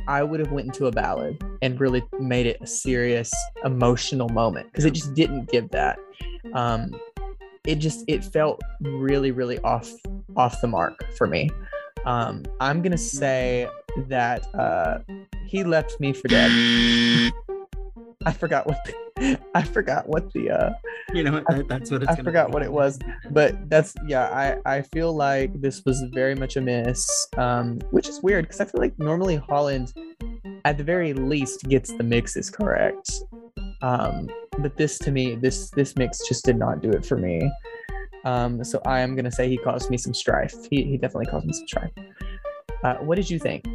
[0.08, 3.34] I would have went into a ballad and really made it a serious
[3.65, 5.97] emotional moment because it just didn't give that.
[6.54, 6.91] Um,
[7.65, 9.91] it just it felt really really off
[10.36, 11.50] off the mark for me.
[12.06, 13.67] Um, I'm gonna say
[14.07, 14.99] that uh,
[15.45, 16.51] he left me for dead.
[18.27, 20.69] I forgot what the, I forgot what the uh
[21.13, 22.53] you know I, that's what I forgot be.
[22.53, 22.99] what it was
[23.31, 24.25] but that's yeah
[24.65, 28.60] I I feel like this was very much a miss um which is weird because
[28.60, 29.93] I feel like normally Holland
[30.65, 33.10] at the very least gets the mixes correct
[33.81, 34.27] um
[34.60, 37.50] but this to me this this mix just did not do it for me
[38.25, 41.45] um so I am gonna say he caused me some strife he, he definitely caused
[41.45, 41.91] me some strife
[42.84, 43.65] uh, what did you think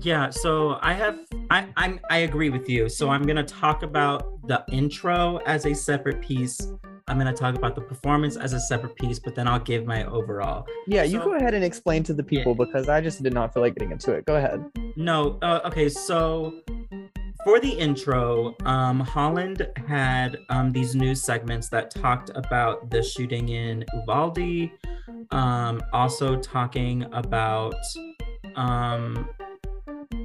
[0.00, 1.18] yeah, so I have
[1.50, 2.88] I I'm, I agree with you.
[2.88, 6.60] So I'm gonna talk about the intro as a separate piece.
[7.08, 10.04] I'm gonna talk about the performance as a separate piece, but then I'll give my
[10.04, 10.66] overall.
[10.86, 12.64] Yeah, so, you go ahead and explain to the people yeah.
[12.64, 14.24] because I just did not feel like getting into it.
[14.24, 14.64] Go ahead.
[14.96, 15.88] No, uh, okay.
[15.88, 16.62] So
[17.44, 23.48] for the intro, um, Holland had um, these news segments that talked about the shooting
[23.48, 24.70] in Uvalde,
[25.32, 27.74] um, also talking about
[28.56, 29.28] um,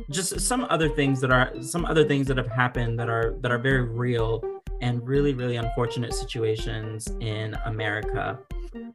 [0.10, 3.52] just some other things that are some other things that have happened that are that
[3.52, 4.44] are very real
[4.82, 8.40] and really really unfortunate situations in America.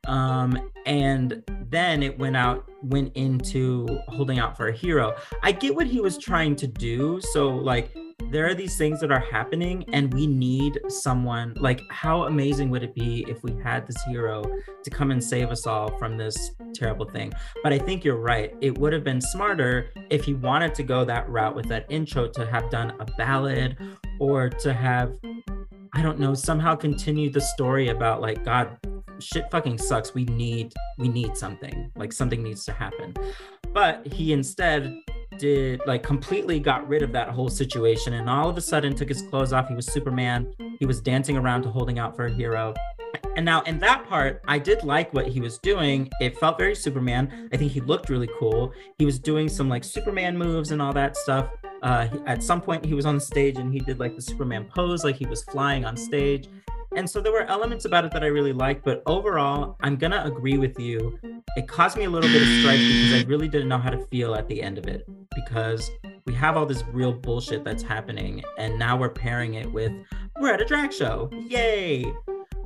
[0.07, 5.14] Um, and then it went out went into holding out for a hero.
[5.43, 7.20] I get what he was trying to do.
[7.33, 7.97] So like
[8.33, 12.83] there are these things that are happening and we need someone like how amazing would
[12.83, 14.43] it be if we had this hero
[14.83, 17.30] to come and save us all from this terrible thing?
[17.62, 18.55] But i think you're right.
[18.62, 22.26] It would have been smarter if he wanted to go that route with that intro
[22.28, 23.76] to have done a ballad
[24.18, 25.18] or to have
[25.93, 28.78] i don't know somehow continue the story about like god
[29.22, 30.14] shit fucking sucks.
[30.14, 31.91] We need we need something.
[31.97, 33.14] Like something needs to happen.
[33.72, 34.93] But he instead
[35.39, 39.09] did like completely got rid of that whole situation and all of a sudden took
[39.09, 39.68] his clothes off.
[39.68, 40.53] He was Superman.
[40.78, 42.74] He was dancing around to holding out for a hero.
[43.35, 46.11] And now in that part, I did like what he was doing.
[46.20, 47.49] It felt very Superman.
[47.53, 48.72] I think he looked really cool.
[48.99, 51.49] He was doing some like Superman moves and all that stuff.
[51.83, 55.03] Uh, at some point, he was on stage and he did like the Superman pose,
[55.03, 56.49] like he was flying on stage.
[56.95, 60.22] And so there were elements about it that I really liked, but overall, I'm gonna
[60.24, 61.18] agree with you.
[61.57, 64.05] It caused me a little bit of strife because I really didn't know how to
[64.07, 65.91] feel at the end of it because
[66.26, 69.91] we have all this real bullshit that's happening, and now we're pairing it with
[70.39, 72.12] we're at a drag show, yay!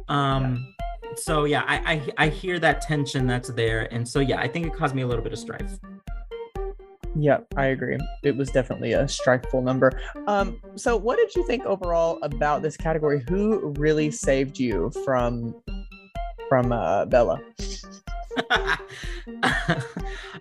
[0.08, 0.74] Um,
[1.16, 4.66] so yeah, I, I I hear that tension that's there, and so yeah, I think
[4.66, 5.78] it caused me a little bit of strife.
[7.18, 7.98] Yeah, I agree.
[8.22, 9.98] It was definitely a strikeful number.
[10.26, 13.24] Um, so what did you think overall about this category?
[13.28, 15.54] Who really saved you from
[16.48, 17.40] from uh, Bella?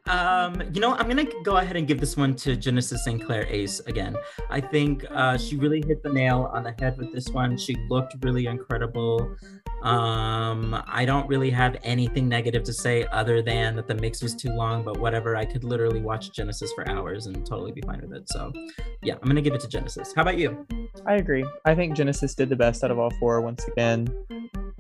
[0.08, 3.24] um, you know, I'm gonna go ahead and give this one to Genesis St.
[3.24, 4.16] Clair Ace again.
[4.50, 7.58] I think uh, she really hit the nail on the head with this one.
[7.58, 9.36] She looked really incredible.
[9.82, 14.36] Um, I don't really have anything negative to say other than that the mix was
[14.36, 15.36] too long, but whatever.
[15.36, 18.30] I could literally watch Genesis for hours and totally be fine with it.
[18.30, 18.54] So,
[19.02, 20.14] yeah, I'm gonna give it to Genesis.
[20.16, 20.68] How about you?
[21.08, 21.46] I agree.
[21.66, 24.08] I think Genesis did the best out of all four once again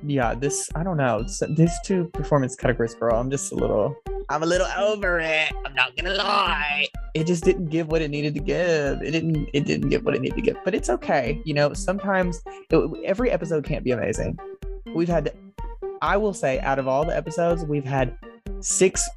[0.07, 1.25] yeah, this I don't know.
[1.49, 3.19] these two performance categories, girl.
[3.19, 3.95] I'm just a little.
[4.29, 5.51] I'm a little over it.
[5.65, 6.87] I'm not gonna lie.
[7.13, 9.01] It just didn't give what it needed to give.
[9.01, 9.49] It didn't.
[9.53, 10.57] It didn't give what it needed to give.
[10.63, 11.41] But it's okay.
[11.45, 14.37] You know, sometimes it, every episode can't be amazing.
[14.93, 15.33] We've had,
[16.01, 18.17] I will say, out of all the episodes, we've had
[18.59, 19.07] six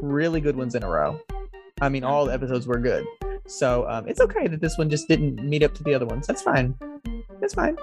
[0.00, 1.20] really good ones in a row.
[1.80, 3.04] I mean, all the episodes were good.
[3.46, 6.26] So um, it's okay that this one just didn't meet up to the other ones.
[6.26, 6.74] That's fine.
[7.40, 7.76] That's fine.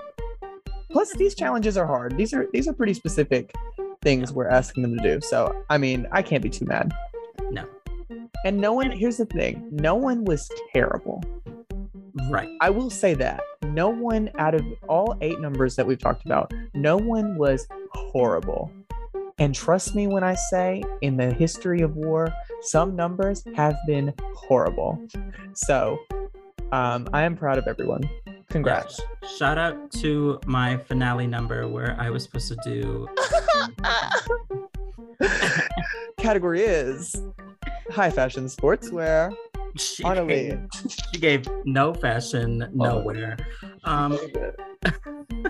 [0.89, 2.17] Plus, these challenges are hard.
[2.17, 3.53] These are these are pretty specific
[4.01, 5.21] things we're asking them to do.
[5.21, 6.93] So, I mean, I can't be too mad.
[7.51, 7.65] No.
[8.45, 8.91] And no one.
[8.91, 9.67] Here's the thing.
[9.71, 11.23] No one was terrible.
[12.29, 12.49] Right.
[12.61, 13.41] I will say that
[13.75, 18.71] no one out of all eight numbers that we've talked about, no one was horrible.
[19.37, 24.13] And trust me when I say, in the history of war, some numbers have been
[24.33, 25.05] horrible.
[25.53, 25.99] So
[26.71, 28.09] um, I am proud of everyone.
[28.55, 29.01] Congrats.
[29.21, 29.29] Yeah.
[29.37, 33.05] Shout out to my finale number where I was supposed to do.
[36.17, 37.21] Category is
[37.89, 39.35] high fashion sportswear.
[39.75, 42.69] She gave, she gave no fashion oh.
[42.71, 43.35] nowhere.
[43.83, 44.17] Um,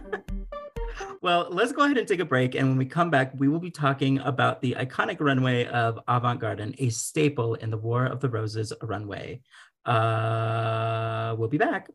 [1.21, 2.55] well, let's go ahead and take a break.
[2.55, 6.39] And when we come back, we will be talking about the iconic runway of Avant
[6.39, 9.41] Garden, a staple in the War of the Roses runway.
[9.85, 11.91] Uh, we'll be back.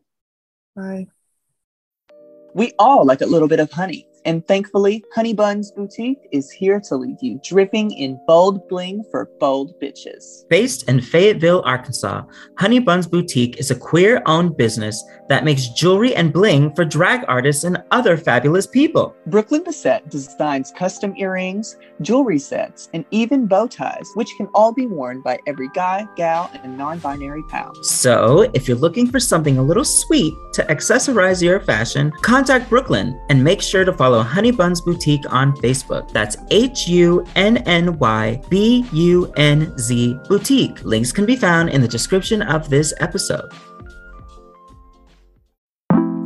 [2.53, 4.07] We all like a little bit of honey.
[4.25, 9.79] And thankfully, HunnyBunz Boutique is here to leave you dripping in bold bling for bold
[9.81, 10.47] bitches.
[10.49, 12.23] Based in Fayetteville, Arkansas,
[12.55, 17.63] HunnyBunz Boutique is a queer owned business that makes jewelry and bling for drag artists
[17.63, 19.15] and other fabulous people.
[19.27, 24.87] Brooklyn Bisette designs custom earrings, jewelry sets, and even bow ties, which can all be
[24.87, 27.71] worn by every guy, gal, and non binary pal.
[27.83, 33.19] So, if you're looking for something a little sweet to accessorize your fashion, contact Brooklyn
[33.29, 36.11] and make sure to follow follow HunnyBunz Boutique on Facebook.
[36.11, 40.83] That's H U N N Y B U N Z Boutique.
[40.83, 43.49] Links can be found in the description of this episode.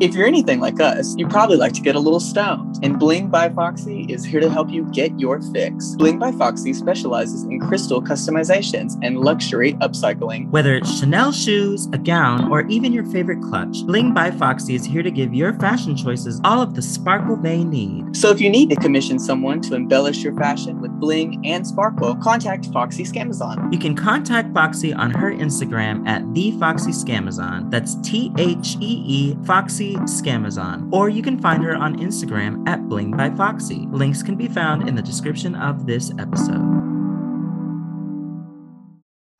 [0.01, 3.29] If you're anything like us, you probably like to get a little stoned, and Bling
[3.29, 5.95] by Foxy is here to help you get your fix.
[5.95, 10.49] Bling by Foxy specializes in crystal customizations and luxury upcycling.
[10.49, 14.83] Whether it's Chanel shoes, a gown, or even your favorite clutch, Bling by Foxy is
[14.83, 18.17] here to give your fashion choices all of the sparkle they need.
[18.17, 22.15] So if you need to commission someone to embellish your fashion with bling and sparkle,
[22.17, 23.71] contact Foxy Scamazon.
[23.71, 27.71] You can contact Foxy on her Instagram at the Foxy Scamazon.
[27.71, 30.91] That's T H E E Foxy Scamazon.
[30.91, 33.87] Or you can find her on Instagram at Bling by Foxy.
[33.91, 36.63] Links can be found in the description of this episode.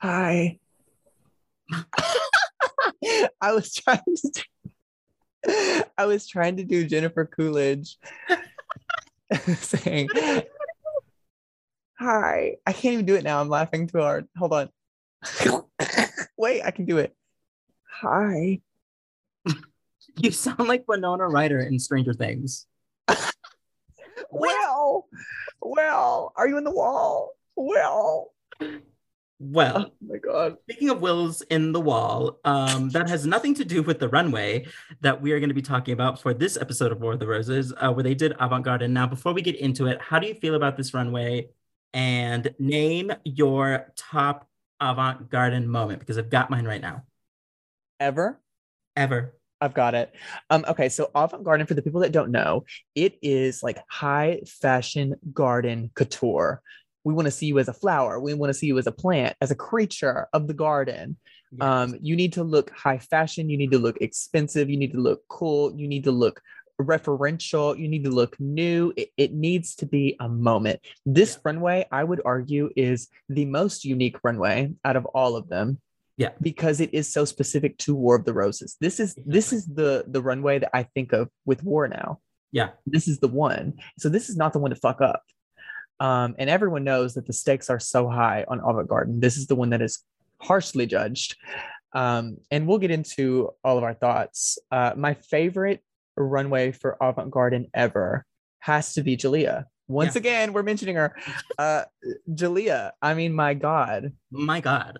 [0.02, 0.60] Hi.
[3.41, 7.98] I was trying to do, I was trying to do Jennifer Coolidge
[9.58, 10.10] saying
[12.00, 12.58] Hi.
[12.66, 13.39] I can't even do it now.
[13.39, 14.28] I'm laughing too hard.
[14.38, 14.70] Hold on.
[16.38, 17.16] Wait, I can do it.
[17.89, 18.62] Hi.
[20.18, 22.66] You sound like Winona Ryder in Stranger Things.
[24.32, 25.07] Well,
[25.61, 27.32] well, are you in the wall?
[27.55, 28.34] Well.
[29.39, 30.57] Well, Oh my god.
[30.63, 34.66] Speaking of wills in the wall, um, that has nothing to do with the runway
[35.01, 37.28] that we are going to be talking about for this episode of War of the
[37.28, 38.84] Roses, uh, where they did Avant Garde.
[38.84, 41.49] And now, before we get into it, how do you feel about this runway?
[41.93, 44.47] And name your top
[44.82, 47.03] Avant Garden moment because I've got mine right now.
[47.99, 48.39] Ever?
[48.95, 49.34] Ever.
[49.66, 50.13] I've got it.
[50.51, 54.41] Um, okay, so avant garden, for the people that don't know, it is like high
[54.45, 56.61] fashion garden couture.
[57.03, 58.20] We want to see you as a flower.
[58.20, 61.18] We want to see you as a plant, as a creature of the garden.
[61.61, 63.49] Um, you need to look high fashion.
[63.49, 64.70] You need to look expensive.
[64.70, 65.74] You need to look cool.
[65.76, 66.41] You need to look
[66.82, 67.78] referential.
[67.78, 68.93] You need to look new.
[68.97, 70.82] It, it needs to be a moment.
[71.05, 71.41] This Yeah.
[71.45, 75.80] runway, I would argue, is the most unique runway out of all of them.
[76.18, 76.30] Yeah.
[76.41, 78.78] Because it is so specific to War of the Roses.
[78.80, 82.20] This is this is the the runway that I think of with War now.
[82.51, 82.70] yeah.
[82.86, 83.74] This is the one.
[83.99, 85.22] So this is not the one to fuck up.
[85.99, 89.20] Um, and everyone knows that the stakes are so high on Avant Garden.
[89.20, 89.99] This is the one that is
[90.41, 91.36] harshly judged.
[91.93, 94.57] Um, and we'll get into all of our thoughts.
[94.72, 95.82] Uh, my favorite
[96.18, 98.26] runway for Avant Garden ever
[98.59, 99.66] has to be Jalea.
[99.88, 100.20] Once Yeah.
[100.20, 101.16] again, we're mentioning her.
[101.57, 101.84] Uh,
[102.30, 104.99] Jalea, I mean, my God, My God.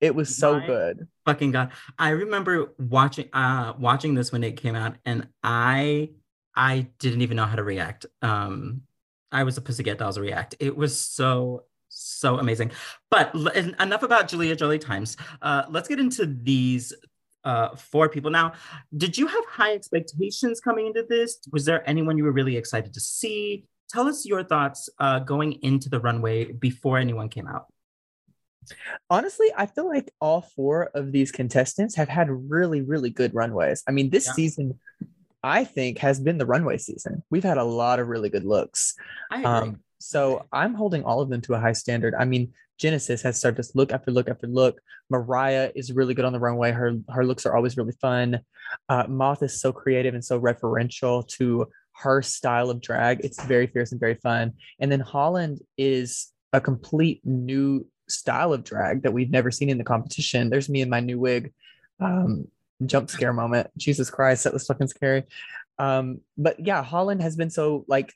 [0.00, 1.08] It was so My- good.
[1.26, 1.72] Fucking God.
[1.98, 6.10] I remember watching uh watching this when it came out and I
[6.56, 8.06] I didn't even know how to react.
[8.22, 8.82] Um
[9.30, 10.54] I was a pussycat dolls to react.
[10.60, 12.70] It was so so amazing.
[13.10, 15.16] But l- enough about Julia Jolie Times.
[15.42, 16.92] Uh let's get into these
[17.44, 18.52] uh four people now.
[18.96, 21.38] Did you have high expectations coming into this?
[21.52, 23.66] Was there anyone you were really excited to see?
[23.90, 27.66] Tell us your thoughts uh going into the runway before anyone came out.
[29.10, 33.82] Honestly, I feel like all four of these contestants have had really, really good runways.
[33.88, 34.32] I mean, this Yeah.
[34.32, 34.78] season,
[35.42, 37.22] I think, has been the runway season.
[37.30, 38.94] We've had a lot of really good looks.
[39.30, 39.46] I agree.
[39.46, 42.14] Um, so I'm holding all of them to a high standard.
[42.14, 44.80] I mean, Genesis has started to look after look after look.
[45.10, 46.70] Mariah is really good on the runway.
[46.70, 48.40] Her her looks are always really fun.
[48.88, 53.24] Uh, Moth is so creative and so referential to her style of drag.
[53.24, 54.52] It's very fierce and very fun.
[54.78, 59.78] And then Holland is a complete new style of drag that we've never seen in
[59.78, 60.50] the competition.
[60.50, 61.52] There's me in my new wig.
[62.00, 62.48] Um,
[62.86, 63.70] jump scare moment.
[63.76, 65.24] Jesus Christ, that was fucking scary.
[65.78, 68.14] Um, but yeah, Holland has been so like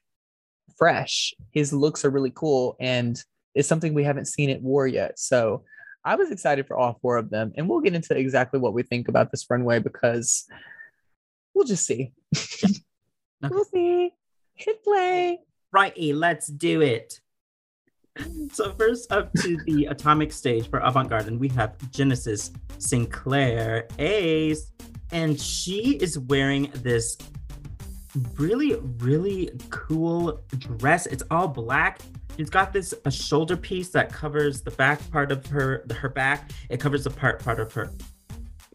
[0.76, 1.34] fresh.
[1.51, 3.22] His looks are really cool and
[3.55, 5.18] it's something we haven't seen at War yet.
[5.18, 5.64] So
[6.05, 7.53] I was excited for all four of them.
[7.57, 10.47] And we'll get into exactly what we think about this runway because
[11.55, 12.12] we'll just see.
[13.45, 13.55] Okay.
[13.55, 14.12] We'll see.
[14.55, 15.40] Hit play.
[15.72, 17.20] Righty, let's do it.
[18.52, 24.72] So first up to the atomic stage for Avant Garden, we have Genesis Sinclair Ace,
[25.10, 27.16] and she is wearing this
[28.36, 31.06] really, really cool dress.
[31.06, 32.00] It's all black.
[32.36, 36.50] She's got this a shoulder piece that covers the back part of her her back.
[36.68, 37.90] It covers the part part of her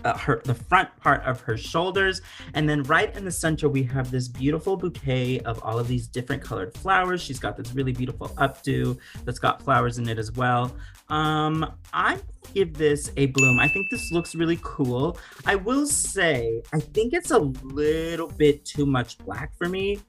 [0.03, 2.21] uh, her the front part of her shoulders.
[2.53, 6.07] And then right in the center we have this beautiful bouquet of all of these
[6.07, 7.21] different colored flowers.
[7.21, 10.75] She's got this really beautiful updo that's got flowers in it as well.
[11.09, 12.19] Um i
[12.53, 13.59] give this a bloom.
[13.59, 15.17] I think this looks really cool.
[15.45, 19.99] I will say i think it's a little bit too much black for me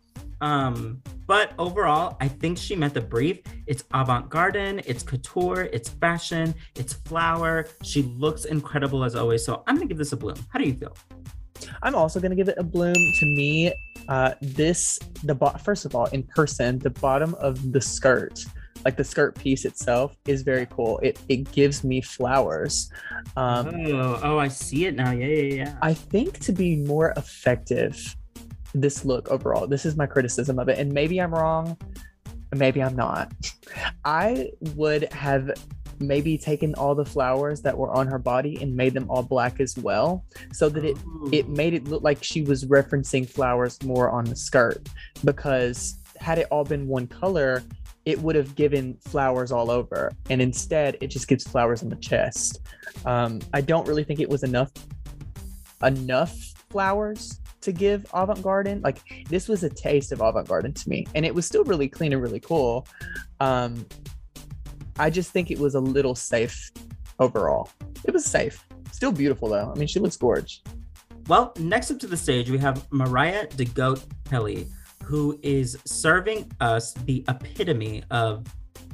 [0.41, 6.55] um but overall i think she met the brief it's avant-garde it's couture it's fashion
[6.77, 10.59] it's flower she looks incredible as always so i'm gonna give this a bloom how
[10.59, 10.97] do you feel
[11.83, 12.95] I'm also going to give it a bloom.
[12.95, 13.73] To me,
[14.09, 18.45] uh, this, the bo- first of all, in person, the bottom of the skirt
[18.85, 20.99] like the skirt piece itself is very cool.
[21.01, 22.91] It it gives me flowers.
[23.37, 25.11] Um, oh, oh, I see it now.
[25.11, 25.79] Yeah, yeah, yeah.
[25.83, 28.16] I think to be more effective,
[28.81, 31.76] this look overall, this is my criticism of it, and maybe I'm wrong,
[32.55, 33.33] maybe I'm not.
[34.05, 35.51] I would have
[36.01, 39.61] maybe taken all the flowers that were on her body and made them all black
[39.61, 40.97] as well, so that it
[41.33, 44.89] it made it look like she was referencing flowers more on the skirt.
[45.24, 47.62] Because had it all been one color,
[48.05, 51.97] it would have given flowers all over, and instead it just gives flowers on the
[51.97, 52.61] chest.
[53.05, 54.72] Um, I don't really think it was enough
[55.85, 56.37] enough
[56.70, 58.81] flowers to give Avant Garden.
[58.83, 58.99] Like
[59.29, 62.13] this was a taste of Avant Garden to me, and it was still really clean
[62.13, 62.87] and really cool.
[63.41, 63.87] Um,
[64.99, 66.71] I just think it was a little safe
[67.19, 67.71] overall.
[68.05, 69.73] It was safe, still beautiful though.
[69.75, 70.63] I mean, she looks gorgeous.
[71.29, 74.67] Well, next up to the stage, we have Mariah de Goat Kelly,
[75.05, 78.47] who is serving us the epitome of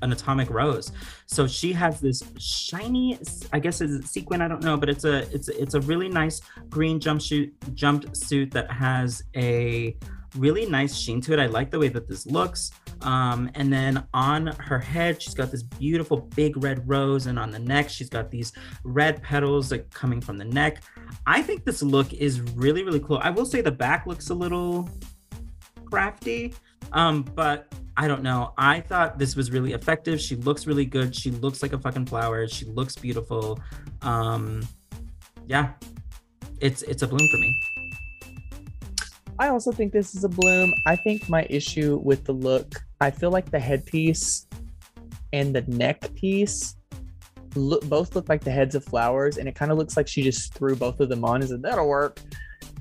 [0.05, 0.93] an atomic rose.
[1.27, 3.19] So she has this shiny,
[3.53, 6.09] I guess it's sequin, I don't know, but it's a it's a- it's a really
[6.09, 9.97] nice green jumpsuit jumpsuit that has a
[10.37, 11.39] really nice sheen to it.
[11.39, 12.73] I like the way that this looks.
[13.03, 17.51] Um, and then on her head, she's got this beautiful big red rose, and on
[17.51, 18.53] the neck, she's got these
[18.83, 20.83] red petals like coming from the neck.
[21.27, 23.21] I think this look is really, really cool.
[23.23, 24.89] I will say the back looks a little
[25.85, 26.55] crafty,
[26.93, 28.53] um, but I don't know.
[28.59, 30.21] I thought this was really effective.
[30.21, 31.15] She looks really good.
[31.15, 32.49] She looks like a fucking flower.
[32.49, 33.61] She looks beautiful.
[34.03, 34.67] Um,
[35.47, 35.73] yeah,
[36.61, 37.61] it's it's a bloom for me.
[39.39, 40.73] I also think this is a bloom.
[40.87, 44.47] I think my issue with the look, I feel like the headpiece
[45.33, 46.77] and the neck piece
[47.57, 50.23] look both look like the heads of flowers, and it kind of looks like she
[50.23, 52.21] just threw both of them on and said that'll work.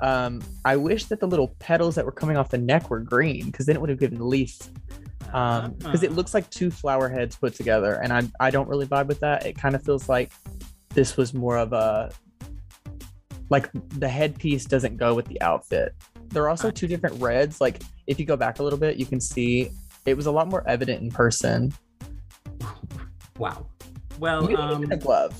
[0.03, 3.45] Um, I wish that the little petals that were coming off the neck were green
[3.47, 4.57] because then it would have given the leaf.
[5.33, 6.15] Um, because it Ah.
[6.15, 9.45] looks like two flower heads put together, and I I don't really vibe with that.
[9.45, 10.31] It kind of feels like
[10.93, 12.11] this was more of a
[13.49, 15.95] like the headpiece doesn't go with the outfit.
[16.29, 17.61] There are also two different reds.
[17.61, 19.71] Like if you go back a little bit, you can see
[20.05, 21.73] it was a lot more evident in person.
[23.37, 23.65] Wow.
[24.19, 25.39] Well, Maybe um, a glove.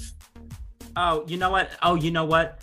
[0.95, 1.71] Oh, you know what?
[1.83, 2.59] Oh, you know what?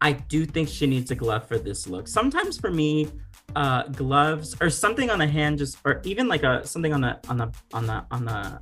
[0.00, 2.06] I do think she needs a glove for this look.
[2.08, 3.08] Sometimes for me,
[3.54, 7.18] uh, gloves or something on the hand, just or even like a something on the
[7.28, 8.60] on the on the on the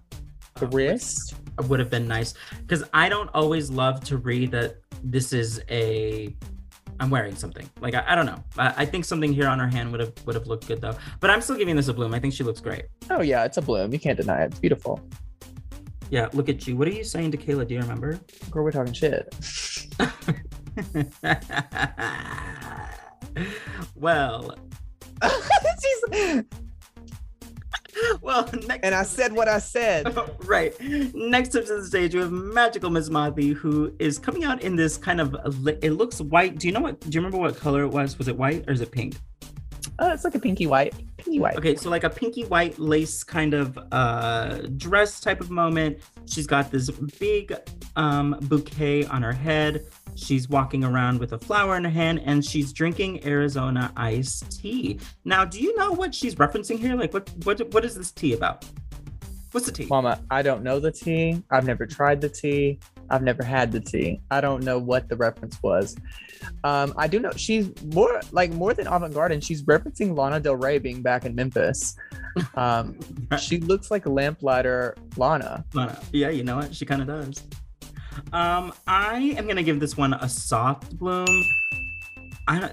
[0.57, 1.35] The uh, wrist.
[1.68, 6.35] would have been nice because I don't always love to read that this is a
[7.01, 7.68] I'm wearing something.
[7.80, 8.43] Like I, I don't know.
[8.57, 10.97] I, I think something here on her hand would have would have looked good though.
[11.18, 12.14] But I'm still giving this a bloom.
[12.14, 12.85] I think she looks great.
[13.11, 13.93] Oh yeah, it's a bloom.
[13.93, 14.47] You can't deny it.
[14.53, 15.01] It's beautiful.
[16.11, 16.76] Yeah, look at you.
[16.76, 17.66] What are you saying to Kayla?
[17.66, 18.20] Do you remember?
[18.51, 19.35] Girl, we're talking shit.
[23.95, 24.55] well,
[25.22, 26.45] She's-
[28.22, 30.16] well, next and I said what I said.
[30.47, 30.75] right.
[31.14, 34.77] Next up to the stage, we have Magical Miss Motley, who is coming out in
[34.77, 35.37] this kind of
[35.83, 36.59] it looks white.
[36.59, 37.01] Do you know what?
[37.01, 38.18] Do you remember what color it was?
[38.18, 39.14] Was it white or is it pink?
[40.01, 40.93] Oh, it's like a pinky white.
[41.18, 41.57] Pinky white.
[41.57, 45.99] Okay, so like a pinky white lace kind of uh dress type of moment.
[46.27, 47.55] She's got this big
[47.95, 49.87] um bouquet on her head.
[50.17, 55.01] She's walking around with a flower in her hand and she's drinking Arizona iced tea.
[55.25, 56.95] Now, do you know what she's referencing here?
[56.95, 58.65] Like what what what is this tea about?
[59.55, 59.87] What's the tea?
[59.87, 61.41] Mama, I don't know the tea.
[61.49, 62.81] I've never tried the tea.
[63.09, 64.21] I've never had the tea.
[64.31, 65.97] I don't know what the reference was.
[66.65, 70.41] Um, I do know she's more like more than avant garde, and she's referencing Lana
[70.41, 71.95] Del Rey being back in Memphis.
[72.57, 72.99] Um,
[73.39, 75.65] she looks like a lamplighter Lana.
[75.73, 76.01] Lana.
[76.12, 76.75] Yeah, you know what?
[76.75, 77.41] She kind of does.
[78.33, 81.45] Um, I am gonna give this one a soft bloom.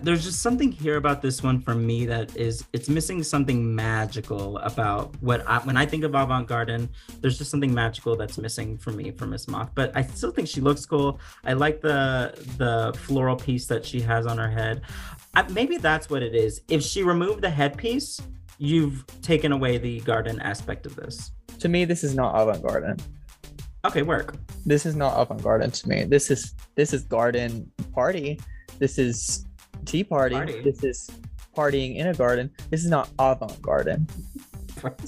[0.02, 4.58] There's just something here about this one for me that is it's missing something magical
[4.58, 6.90] about what I, when I think of avant garden.
[7.22, 9.70] There's just something magical that's missing for me for Miss Moth.
[9.74, 11.20] But I still think she looks cool.
[11.46, 14.82] I like the the floral piece that she has on her head.
[15.36, 16.62] I, maybe that's what it is.
[16.68, 18.22] If she removed the headpiece,
[18.58, 21.32] you've taken away the garden aspect of this.
[21.60, 23.02] To me, this is not avant garde.
[23.84, 24.36] Okay, work.
[24.66, 26.04] This is not avant garde to me.
[26.04, 28.40] This is this is garden party.
[28.78, 29.48] This is
[29.86, 30.36] tea party.
[30.36, 30.62] Party.
[30.62, 31.10] This is
[31.56, 32.52] partying in a garden.
[32.70, 34.08] This is not avant garden.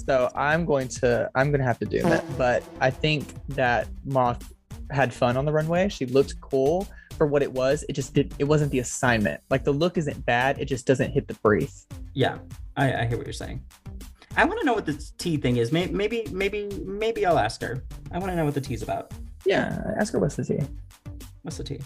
[0.06, 2.24] So I'm going to I'm gonna have to do that.
[2.38, 4.54] But I think that Moth
[4.92, 5.90] had fun on the runway.
[5.90, 7.84] She looked cool for what it was.
[7.90, 9.42] It just did it wasn't the assignment.
[9.50, 11.72] Like the look isn't bad, it just doesn't hit the brief.
[12.14, 12.38] Yeah,
[12.78, 13.64] I, I hear what you're saying.
[14.36, 15.72] I want to know what this tea thing is.
[15.72, 17.84] Maybe, maybe, maybe, maybe I'll ask her.
[18.12, 19.12] I want to know what the tea's about.
[19.46, 20.60] Yeah, ask her what's the tea.
[21.44, 21.80] What's the tea?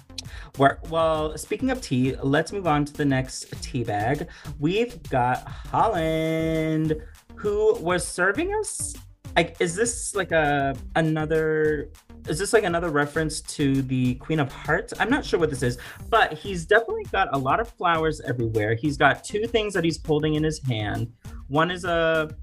[0.58, 4.28] Well, well, speaking of tea, let's move on to the next tea bag.
[4.60, 6.96] We've got Holland,
[7.36, 8.96] who was serving us
[9.36, 11.90] Like, is this like a another
[12.28, 14.94] is this like another reference to the Queen of Hearts?
[15.00, 15.78] I'm not sure what this is,
[16.10, 18.76] but he's definitely got a lot of flowers everywhere.
[18.76, 21.12] He's got two things that he's holding in his hand.
[21.48, 22.36] One is a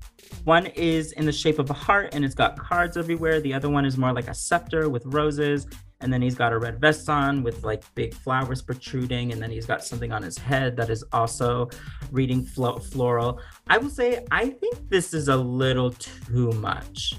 [0.45, 3.41] one is in the shape of a heart and it's got cards everywhere.
[3.41, 5.67] The other one is more like a scepter with roses.
[6.01, 9.33] And then he's got a red vest on with like big flowers protruding.
[9.33, 11.71] And then he's got something on his head that is also
[12.11, 13.41] reading flo- floral.
[13.69, 17.15] I will say, I think this is a little too much.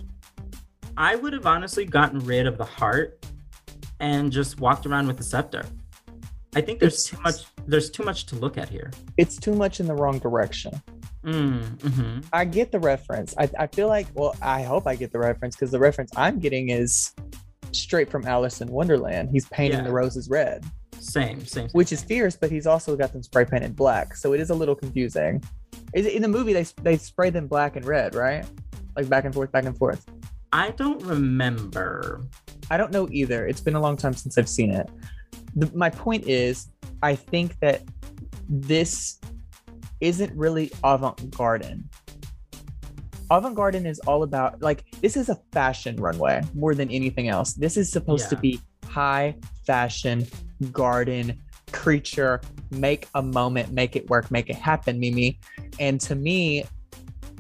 [0.98, 3.26] I would have honestly gotten rid of the heart
[4.00, 5.66] and just walked around with the scepter.
[6.56, 7.46] I think there's It's- too much.
[7.68, 8.92] There's too much to look at here.
[9.18, 10.82] It's too much in the wrong direction.
[11.26, 12.24] Mm, mhm.
[12.32, 13.34] I get the reference.
[13.38, 16.40] I, I feel like, well, I hope I get the reference because the reference I'm
[16.40, 17.12] getting is
[17.72, 19.30] straight from Alice in Wonderland.
[19.32, 19.86] He's painting Yeah.
[19.86, 20.64] the roses red,
[21.00, 21.68] Same, same.
[21.72, 24.16] which is fierce, but he's also got them spray painted black.
[24.16, 25.44] So it is a little confusing.
[25.96, 28.46] Is it in the movie they they spray them black and red, right?
[28.96, 30.06] Like back and forth, back and forth.
[30.56, 32.22] I don't remember.
[32.72, 33.46] I don't know either.
[33.46, 34.90] It's been a long time since I've seen it.
[35.54, 36.70] The, my point is,
[37.04, 37.82] I think that
[38.48, 39.20] this
[40.00, 41.84] isn't really avant-garde.
[43.30, 47.54] Avant-garde is all about like this is a fashion runway more than anything else.
[47.56, 49.36] This is supposed to be high
[49.68, 50.26] fashion
[50.72, 51.38] garden
[51.74, 52.40] creature
[52.72, 55.38] make a moment make it work make it happen mimi
[55.80, 56.64] and to me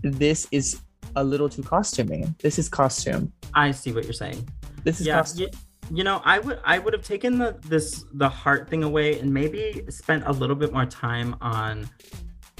[0.01, 0.81] this is
[1.15, 4.47] a little too costumey this is costume I see what you're saying.
[4.83, 5.59] this is yeah, costume you,
[5.91, 9.31] you know, I would I would have taken the this the heart thing away and
[9.31, 11.87] maybe spent a little bit more time on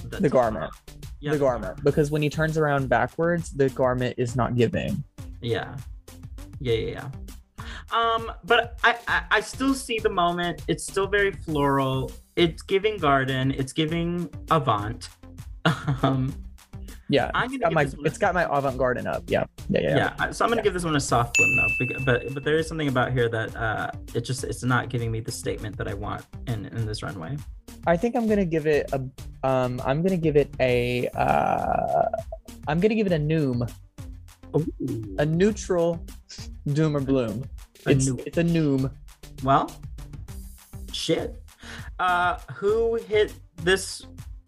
[0.10, 0.72] the, The garment.
[1.22, 5.04] Yeah, the garment because when he turns around backwards, the garment is not giving.
[5.42, 5.76] Yeah.
[6.60, 7.66] Yeah, yeah, yeah.
[7.92, 10.62] Um, but I, I I still see the moment.
[10.68, 12.12] It's still very floral.
[12.36, 13.52] It's giving garden.
[13.52, 15.10] It's giving avant.
[16.04, 16.32] Um,
[17.08, 19.24] Yeah, I'm it's got my one- it's got my avant garde up.
[19.28, 19.96] Yeah, yeah, yeah.
[19.98, 20.14] yeah.
[20.18, 20.64] I- So I'm gonna Yeah.
[20.64, 22.04] give this one a soft bloom though.
[22.06, 25.20] But but there is something about here that uh, it just it's not giving me
[25.20, 27.38] the statement that I want in in this runway.
[27.86, 29.00] I think I'm gonna give it a
[29.48, 29.80] um.
[29.86, 32.10] I'm gonna give it a uh.
[32.68, 33.70] I'm gonna give it a noom,
[34.58, 35.16] Ooh.
[35.20, 36.04] a neutral
[36.74, 37.44] doom or bloom.
[37.86, 38.24] A It's noom.
[38.26, 38.90] it's a noom.
[39.44, 39.70] Well,
[40.92, 41.42] shit.
[42.00, 44.06] Uh, who hit this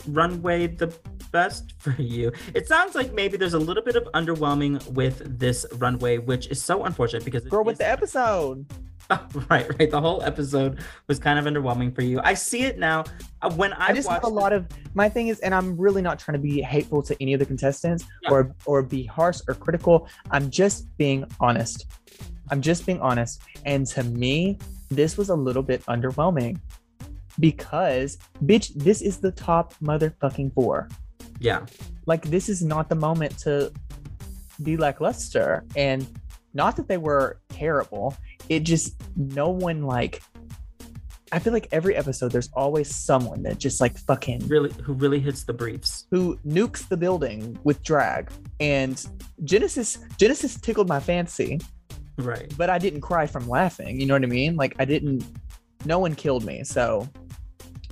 [0.10, 0.94] runway the
[1.32, 2.32] best for you?
[2.54, 6.62] It sounds like maybe there's a little bit of underwhelming with this runway, which is
[6.62, 8.66] so unfortunate because Girl, with is- the episode.
[9.50, 9.90] right, right.
[9.90, 12.20] The whole episode was kind of underwhelming for you.
[12.26, 13.06] I see it now.
[13.42, 16.02] Uh, when I, I just have a lot of my thing is, and I'm really
[16.02, 18.32] not trying to be hateful to any of the contestants Yeah.
[18.32, 20.10] or or be harsh or critical.
[20.32, 21.86] I'm just being honest.
[22.52, 23.40] I'm just being honest.
[23.66, 24.58] And to me,
[24.90, 26.60] this was a little bit underwhelming
[27.40, 30.88] because, bitch, this is the top motherfucking four.
[31.40, 31.66] yeah,
[32.06, 33.72] Like, this is not the moment to
[34.64, 35.64] be lackluster.
[35.76, 36.08] And
[36.54, 38.16] not that they were terrible.
[38.50, 40.22] It just no one like.
[41.34, 45.20] I feel like every episode, there's always someone that just like fucking really, who really
[45.20, 46.06] hits the briefs.
[46.10, 48.32] who nukes the building with drag.
[48.62, 49.06] And
[49.44, 51.60] Genesis Genesis tickled my fancy,
[52.18, 52.52] Right.
[52.58, 54.00] but I didn't cry from laughing.
[54.00, 54.56] You know what I mean?
[54.56, 55.26] Like I didn't
[55.86, 56.64] no one killed me.
[56.64, 57.08] So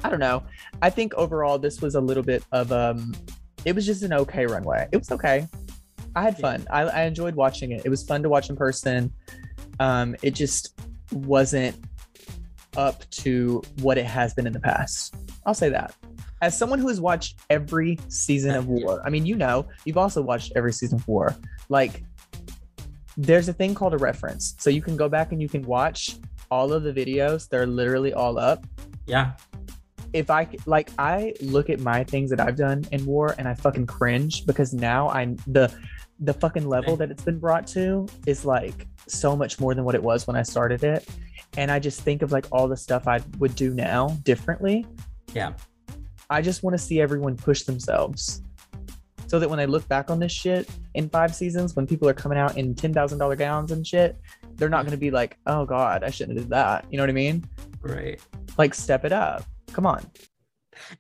[0.06, 0.44] I don't know.
[0.84, 3.16] I think overall this was a little bit of um
[3.66, 4.88] it was just an okay runway.
[4.92, 5.48] It was okay.
[6.16, 6.68] I had fun.
[6.70, 7.82] I, I enjoyed watching it.
[7.86, 9.12] It was fun to watch in person.
[9.80, 10.80] Um it just
[11.12, 11.76] wasn't
[12.78, 15.16] up to what it has been in the past.
[15.48, 15.96] I'll say that.
[16.44, 20.22] As someone who has watched every season of War, I mean, you know, you've also
[20.22, 21.36] watched every season of War.
[21.70, 22.04] Like,
[23.18, 24.54] there's a thing called a reference.
[24.60, 26.18] So you can go back and you can watch
[26.52, 27.48] all of the videos.
[27.50, 28.66] They're literally all up.
[29.08, 29.34] Yeah.
[30.16, 33.54] If I like, I look at my things that I've done in War and I
[33.54, 35.74] fucking cringe because now I the
[36.22, 39.94] the fucking level that it's been brought to is like so much more than what
[39.94, 41.06] it was when I started it.
[41.58, 44.86] And I just think of like all the stuff I would do now differently.
[45.34, 45.52] Yeah.
[46.30, 48.42] I just want to see everyone push themselves
[49.28, 52.14] so that when they look back on this shit in five seasons, when people are
[52.14, 54.18] coming out in $10,000 gowns and shit,
[54.56, 56.86] they're not going to be like, oh God, I shouldn't have did that.
[56.90, 57.44] You know what I mean?
[57.82, 58.22] Right.
[58.58, 59.44] Like, step it up.
[59.76, 60.10] Come on.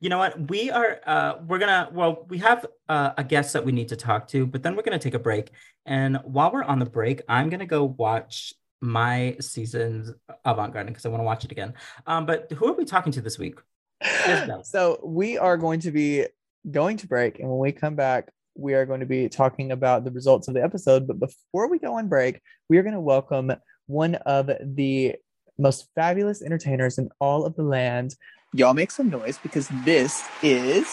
[0.01, 0.49] You know what?
[0.49, 3.95] We are uh we're gonna well, we have uh, a guest that we need to
[3.95, 5.51] talk to, but then we're gonna take a break.
[5.86, 10.91] And while we're on the break, I'm gonna go watch my seasons of Avant Garden
[10.91, 11.73] because I want to watch it again.
[12.05, 13.59] Um, but who are we talking to this week?
[14.63, 16.26] So we are going to be
[16.69, 17.39] going to break.
[17.39, 20.53] And when we come back, we are going to be talking about the results of
[20.53, 21.07] the episode.
[21.07, 23.53] But before we go on break, we are going to welcome
[23.88, 25.15] one of the
[25.57, 28.15] most fabulous entertainers in all of the land.
[28.56, 30.88] Y'all make some noise because this is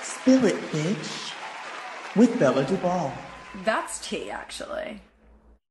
[0.00, 1.34] Spill It, Bitch
[2.16, 3.12] with Bella DuBalle.
[3.64, 5.02] That's tea, actually.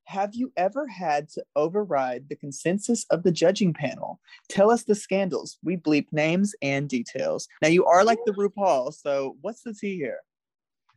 [0.04, 4.20] Have you ever had to override the consensus of the judging panel?
[4.48, 5.58] Tell us the scandals.
[5.64, 7.48] We bleep names and details.
[7.64, 10.20] Now, you are like the RuPaul, so what's the tea here?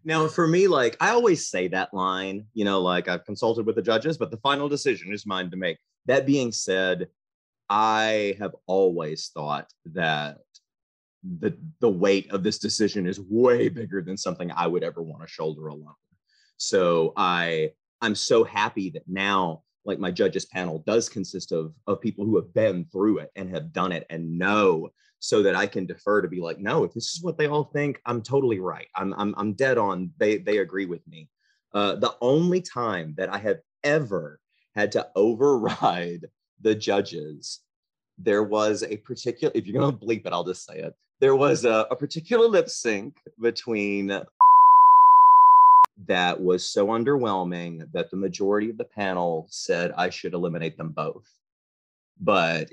[0.05, 3.76] Now, for me, like I always say that line, you know, like I've consulted with
[3.76, 5.78] the judges, but the final decision is mine to make.
[6.05, 7.09] That being said,
[7.68, 10.38] I have always thought that
[11.40, 15.22] the the weight of this decision is way bigger than something I would ever want
[15.22, 15.94] to shoulder alone.
[16.56, 22.00] So I I'm so happy that now like my judges panel does consist of of
[22.00, 24.90] people who have been through it and have done it and know
[25.20, 27.64] so that I can defer to be like, no, if this is what they all
[27.64, 28.86] think, I'm totally right.
[28.94, 30.12] I'm I'm I'm dead on.
[30.18, 31.28] They they agree with me.
[31.74, 34.40] Uh, the only time that I have ever
[34.74, 36.26] had to override
[36.62, 37.61] the judges,
[38.18, 39.52] there was a particular.
[39.54, 40.94] If you're gonna bleep it, I'll just say it.
[41.20, 44.20] There was a, a particular lip sync between
[46.06, 50.90] that was so underwhelming that the majority of the panel said I should eliminate them
[50.90, 51.28] both.
[52.20, 52.70] But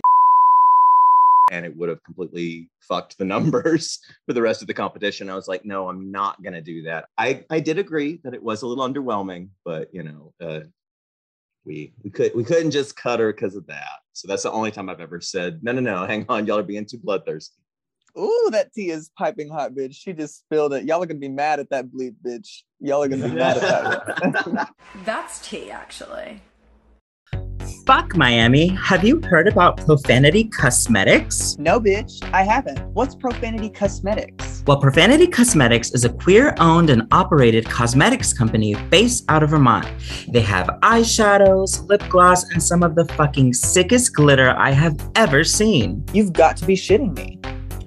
[1.52, 5.30] and it would have completely fucked the numbers for the rest of the competition.
[5.30, 7.10] I was like, no, I'm not gonna do that.
[7.18, 10.62] I I did agree that it was a little underwhelming, but you know, uh,
[11.66, 14.00] we we could we couldn't just cut her because of that.
[14.14, 16.64] So that's the only time I've ever said, no, no, no, hang on, y'all are
[16.64, 17.62] being too bloodthirsty.
[18.18, 19.96] Ooh, that tea is piping hot, bitch.
[19.96, 20.86] She just spilled it.
[20.86, 22.62] Y'all are gonna be mad at that bleep, bitch.
[22.80, 24.74] Y'all are gonna be mad at that.
[25.06, 26.42] That's tea, actually.
[27.86, 28.70] Fuck Miami.
[28.70, 31.56] Have you heard about Profanity Cussmetics?
[31.60, 32.80] no, bitch, I haven't.
[32.96, 34.64] What's profanity cosmetics?
[34.66, 39.86] Well, Profanity Cussmetics is a queer owned and operated cosmetics company based out of Vermont.
[40.28, 45.44] They have eyeshadows, lip gloss, and some of the fucking sickest glitter I have ever
[45.44, 46.04] seen.
[46.12, 47.40] You've got to be shitting me.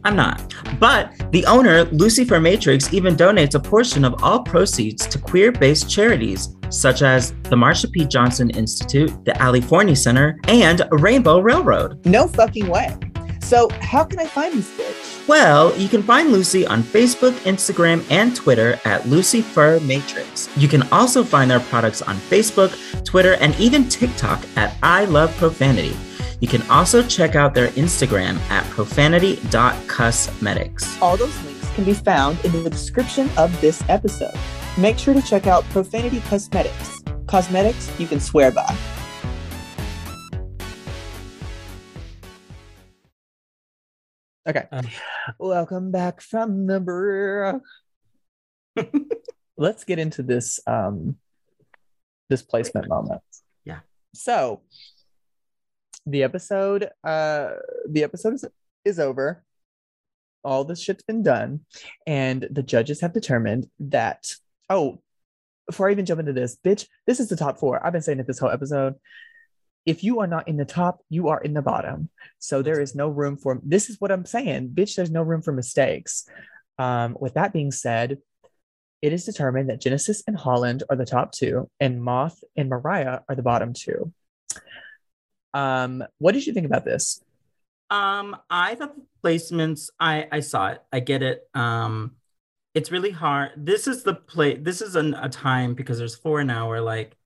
[0.04, 0.54] I'm not.
[0.78, 5.90] But the owner, Luci Furr-Matrix, even donates a portion of all proceeds to queer based
[5.90, 8.04] charities such as the Marsha P.
[8.04, 12.04] Johnson Institute, the California Center, and Rainbow Railroad.
[12.04, 12.96] No fucking way.
[13.40, 15.26] So how can I find this bitch?
[15.28, 20.50] Well, you can find Luci on Facebook, Instagram, and Twitter at Luci Furr-Matrix.
[20.56, 25.34] You can also find their products on Facebook, Twitter, and even TikTok at I Love
[25.36, 25.96] Profanity.
[26.40, 31.02] You can also check out their Instagram at profanity.cosmetics.
[31.02, 34.38] All those links can be found in the description of this episode.
[34.76, 37.00] Make sure to check out Profanity Cussmetics.
[37.26, 38.76] Cosmetics you can swear by.
[44.48, 44.64] Okay.
[44.70, 44.86] Um.
[45.38, 47.56] Welcome back from the break.
[49.58, 51.16] Let's get into this um
[52.30, 53.20] this placement moment.
[53.64, 53.80] Yeah.
[54.14, 54.62] So
[56.10, 57.50] the episode uh
[57.88, 58.44] the episode is,
[58.84, 59.44] is over.
[60.44, 61.60] All this shit's been done
[62.06, 64.26] and the judges have determined that
[64.70, 65.00] oh
[65.66, 67.84] before i even jump into this bitch this is the top four.
[67.84, 68.94] I've been saying it this whole episode.
[69.84, 72.10] If you are not in the top you are in the bottom.
[72.38, 75.42] So there is no room for this is what i'm saying bitch there's no room
[75.42, 76.28] for mistakes.
[76.78, 78.18] Um with that being said
[79.02, 83.20] it is determined that genesis and holland are the top two and moth and mariah
[83.28, 84.12] are the bottom two
[85.58, 87.20] um, what did you think about this?
[87.90, 90.82] Um, I thought the placements, I I saw it.
[90.92, 91.48] I get it.
[91.52, 92.12] Um,
[92.74, 93.50] it's really hard.
[93.56, 94.56] This is the play.
[94.56, 96.80] This is an, a time because there's four an hour.
[96.80, 97.16] Like,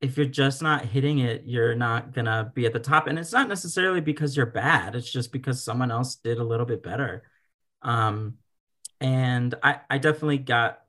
[0.00, 3.08] if you're just not hitting it, you're not gonna be at the top.
[3.08, 4.94] And it's not necessarily because you're bad.
[4.94, 7.24] It's just because someone else did a little bit better.
[7.82, 8.38] Um,
[9.02, 10.80] and I I definitely got.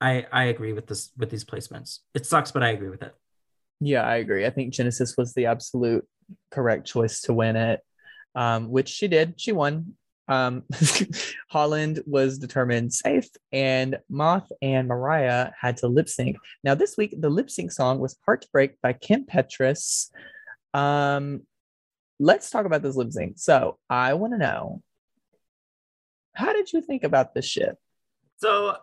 [0.00, 1.98] I I agree with this with these placements.
[2.14, 3.14] It sucks, but I agree with it.
[3.80, 4.46] Yeah, I agree.
[4.46, 6.06] I think Genesis was the absolute
[6.50, 7.80] correct choice to win it,
[8.34, 9.40] um, which she did.
[9.40, 9.94] She won.
[10.26, 10.62] Um,
[11.50, 16.36] Holland was determined safe, and Moth and Mariah had to lip sync.
[16.62, 20.10] Now, this week, the lip sync song was Heartbreak by Kim Petras.
[20.72, 21.42] Um,
[22.18, 23.38] let's talk about this lip sync.
[23.38, 24.82] So, I want to know
[26.34, 27.76] how did you think about this shit?
[28.36, 28.76] So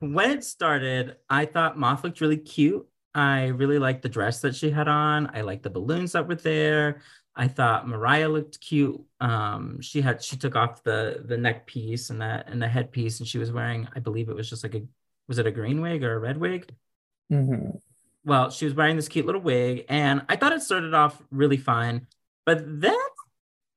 [0.00, 2.86] when it started, I thought Moth looked really cute.
[3.14, 5.30] I really liked the dress that she had on.
[5.34, 7.02] I liked the balloons that were there.
[7.36, 9.00] I thought Mariah looked cute.
[9.20, 13.18] Um, she had she took off the the neck piece and that and the headpiece,
[13.20, 14.82] and she was wearing, I believe it was just like a
[15.28, 16.72] was it a green wig or a red wig?
[17.32, 17.80] Mhm.
[18.24, 21.56] Well, she was wearing this cute little wig, and I thought it started off really
[21.56, 22.06] fine,
[22.46, 22.96] but then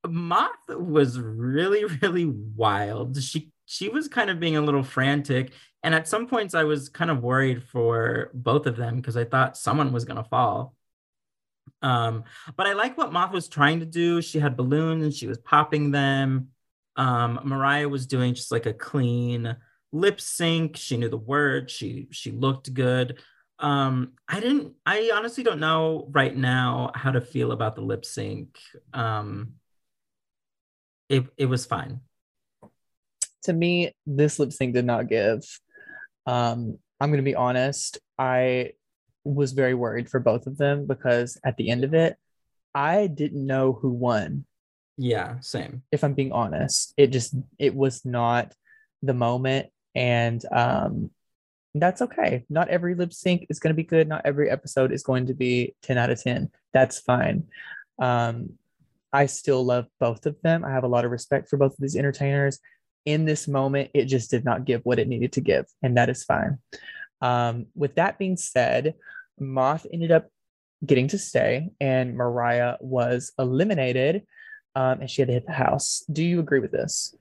[0.06, 3.20] Moth was really, really wild.
[3.22, 5.52] She she was kind of being a little frantic,
[5.82, 9.24] and at some points I was kind of worried for both of them because I
[9.24, 10.74] thought someone was gonna fall.
[11.82, 12.24] Um,
[12.56, 14.22] but I like what Moth was trying to do.
[14.22, 16.48] She had balloons and she was popping them.
[16.96, 19.54] Um, Mariah was doing just like a clean
[19.92, 20.76] lip sync.
[20.76, 21.72] She knew the words.
[21.72, 23.20] She she looked good.
[23.58, 24.74] Um, I didn't.
[24.86, 28.58] I honestly don't know right now how to feel about the lip sync.
[28.94, 29.54] Um,
[31.08, 32.00] it it was fine.
[33.48, 35.42] To me, this lip sync did not give.
[36.26, 37.98] Um, I'm gonna be honest.
[38.18, 38.72] I
[39.24, 42.18] was very worried for both of them because at the end of it,
[42.74, 44.44] I didn't know who won.
[44.98, 45.82] Yeah, same.
[45.90, 48.52] If I'm being honest, it just it was not
[49.02, 51.10] the moment, and um,
[51.74, 52.44] that's okay.
[52.50, 54.08] Not every lip sync is going to be good.
[54.08, 56.50] Not every episode is going to be 10 out of 10.
[56.74, 57.44] That's fine.
[57.98, 58.58] Um,
[59.12, 60.64] I still love both of them.
[60.64, 62.58] I have a lot of respect for both of these entertainers.
[63.08, 66.10] In this moment, it just did not give what it needed to give, and that
[66.10, 66.58] is fine.
[67.22, 68.96] Um, with that being said,
[69.40, 70.28] Moth ended up
[70.84, 74.26] getting to stay, and Mariah was eliminated,
[74.74, 76.04] um, and she had to hit the house.
[76.12, 77.14] Do you agree with this?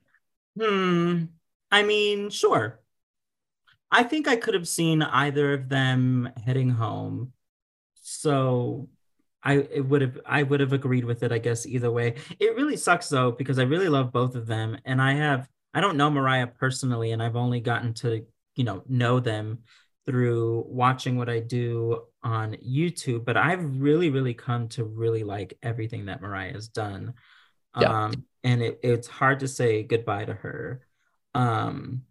[0.60, 1.28] Hmm.
[1.72, 2.82] I mean, sure.
[3.90, 7.32] I think I could have seen either of them heading home.
[7.94, 8.90] So
[9.42, 12.16] I it would have I would have agreed with it, I guess, either way.
[12.40, 14.78] It really sucks though, because I really love both of them.
[14.84, 15.48] And I have
[15.78, 18.26] I don't know Mariah personally, and I've only gotten to,
[18.56, 19.60] you know, know them
[20.08, 25.56] through watching what I do on YouTube, but I've really, really come to really like
[25.62, 27.14] everything that Mariah has done.
[27.80, 28.06] Yeah.
[28.06, 30.82] Um, and it, it's hard to say goodbye to her.
[31.36, 32.02] Um,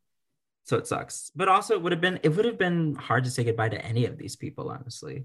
[0.63, 1.33] so it sucks.
[1.35, 3.85] But also it would have been it would have been hard to say goodbye to
[3.85, 5.25] any of these people, honestly.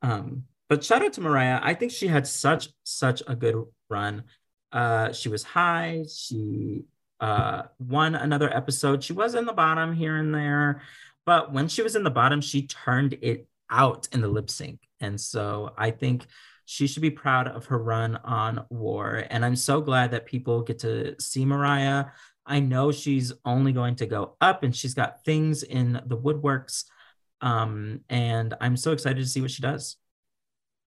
[0.00, 1.58] Um, but shout out to Mariah.
[1.60, 4.22] I think she had such such a good run.
[4.70, 6.04] Uh, she was high.
[6.08, 6.84] She
[7.20, 9.02] uh, won another episode.
[9.02, 10.82] She was in the bottom here and there,
[11.26, 14.80] but when she was in the bottom, she turned it out in the lip sync.
[15.00, 16.26] And so I think
[16.66, 19.24] she should be proud of her run on War.
[19.30, 22.06] And I'm so glad that people get to see Mariah.
[22.46, 26.84] I know she's only going to go up and she's got things in the woodworks.
[27.40, 29.96] Um, and I'm so excited to see what she does.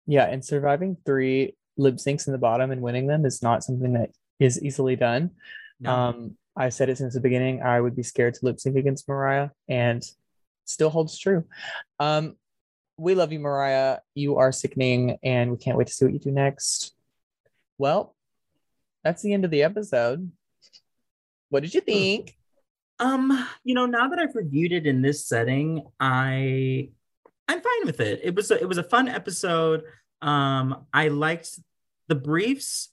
[0.08, 3.94] Yeah, and surviving three lip syncs in the bottom and winning them is not something
[3.94, 5.32] that is easily done.
[5.80, 5.92] No.
[5.92, 7.62] Um, I said it since the beginning.
[7.62, 10.04] I would be scared to lip sync against Mariah, and
[10.66, 11.46] still holds true.
[12.00, 12.36] Um,
[12.98, 14.00] we love you, Mariah.
[14.14, 16.96] You are sickening, and we can't wait to see what you do next.
[17.78, 18.16] Well,
[19.04, 20.32] that's the end of the episode.
[21.50, 22.36] What did you think?
[23.00, 26.90] Um, you know, now that I've reviewed it in this setting, I
[27.48, 28.22] I'm fine with it.
[28.24, 29.84] It was a, it was a fun episode.
[30.22, 31.60] Um, I liked
[32.08, 32.90] the briefs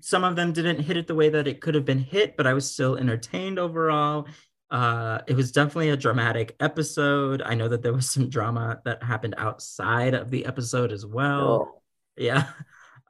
[0.00, 2.46] some of them didn't hit it the way that it could have been hit, but
[2.46, 4.28] I was still entertained overall.
[4.70, 7.42] Uh, it was definitely a dramatic episode.
[7.42, 11.48] I know that there was some drama that happened outside of the episode as well.
[11.48, 11.82] Oh.
[12.16, 12.44] Yeah.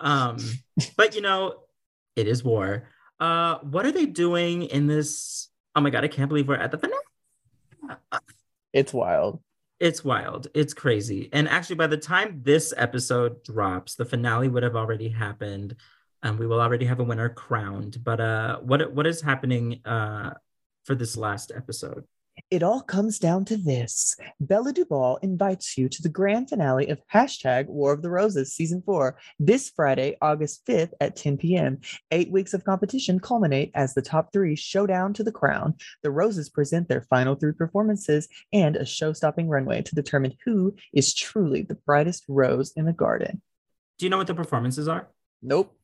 [0.01, 0.39] Um,
[0.97, 1.63] but you know,
[2.15, 2.89] it is war.
[3.19, 5.49] Uh, what are they doing in this?
[5.75, 7.03] Oh my god, I can't believe we're at the finale.
[8.73, 9.41] It's wild.
[9.81, 10.49] It's wild.
[10.55, 11.29] It's crazy.
[11.33, 15.77] And actually, by the time this episode drops, the finale would have already happened
[16.23, 18.03] and we will already have a winner crowned.
[18.03, 20.35] But uh, what what is happening uh,
[20.85, 22.05] for this last episode?
[22.51, 24.17] It all comes down to this.
[24.41, 28.83] Bella DuBalle invites you to the grand finale of hashtag War of the Roses season
[28.85, 31.81] four this Friday, August 5th at 10 p.m.
[32.11, 35.75] Eight weeks of competition culminate as the top three showdown to the crown.
[36.03, 40.75] The Roses present their final three performances and a show stopping runway to determine who
[40.93, 43.43] is truly the brightest rose in the garden.
[43.99, 45.09] Do you know what the performances are?
[45.43, 45.77] Nope.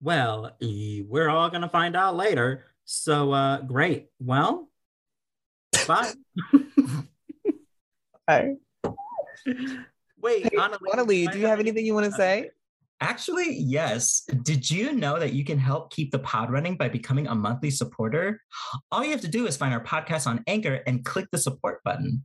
[0.00, 2.66] Well, we're all gonna find out later.
[2.84, 4.08] So uh great.
[4.20, 4.68] Well,
[5.86, 6.12] bye.
[8.28, 8.54] Hi.
[10.20, 12.50] Wait, hey, Analeigh, do you have anything you want to say?
[13.00, 14.22] Actually, yes.
[14.42, 17.70] Did you know that you can help keep the pod running by becoming a monthly
[17.70, 18.40] supporter?
[18.90, 21.84] All you have to do is find our podcast on Anchor and click the support
[21.84, 22.24] button.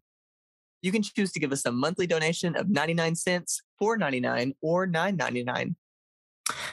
[0.81, 5.75] You can choose to give us a monthly donation of 99 cents, 4.99, or 9.99.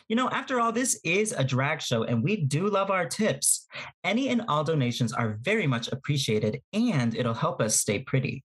[0.09, 3.67] You know, after all, this is a drag show and we do love our tips.
[4.03, 8.43] Any and all donations are very much appreciated and it'll help us stay pretty.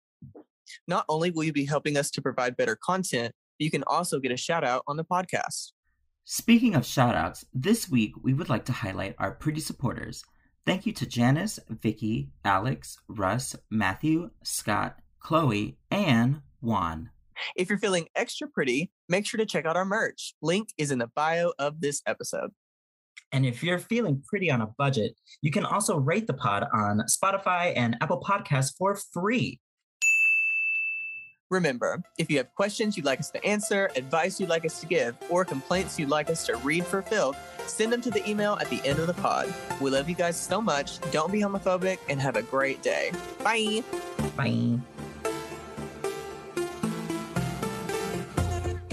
[0.89, 4.33] Not only will you be helping us to provide better content, you can also get
[4.33, 5.71] a shout out on the podcast.
[6.25, 10.25] Speaking of shout outs, this week we would like to highlight our pretty supporters.
[10.65, 17.09] Thank you to Janice, Vicky, Alex, Russ, Matthew, Scott, Chloe, and Juan.
[17.55, 20.33] If you're feeling extra pretty, make sure to check out our merch.
[20.41, 22.51] Link is in the bio of this episode.
[23.31, 27.01] And if you're feeling pretty on a budget, you can also rate the pod on
[27.09, 29.59] Spotify and Apple Podcasts for free.
[31.49, 34.87] Remember, if you have questions you'd like us to answer, advice you'd like us to
[34.87, 37.35] give, or complaints you'd like us to read for Phil,
[37.67, 39.53] send them to the email at the end of the pod.
[39.79, 40.99] We love you guys so much.
[41.11, 43.11] Don't be homophobic and have a great day.
[43.43, 43.83] Bye.
[44.35, 44.79] Bye.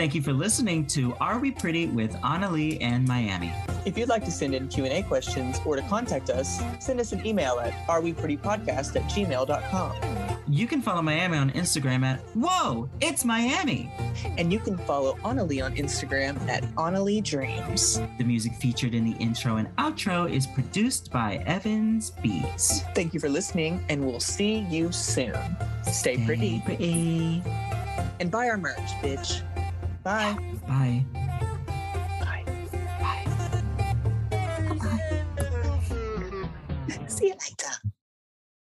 [0.00, 3.52] Thank you for listening to Are We Pretty with Analeigh and Miami.
[3.84, 7.26] If you'd like to send in Q&A questions or to contact us, send us an
[7.26, 10.40] email at areweprettypodcast at gmail.com.
[10.48, 13.92] You can follow Miami on Instagram at Whoa, it's Miami.
[14.38, 18.00] And you can follow Analeigh on Instagram at Analeigh Dreams.
[18.16, 22.84] The music featured in the intro and outro is produced by Evans Beats.
[22.94, 25.36] Thank you for listening, and we'll see you soon.
[25.92, 27.42] Stay pretty pretty.
[28.18, 29.42] and buy our merch, bitch.
[30.02, 30.36] Bye.
[30.66, 31.04] Bye.
[32.20, 32.44] Bye.
[33.00, 33.24] Bye.
[34.78, 35.00] Bye.
[37.08, 37.74] See you later.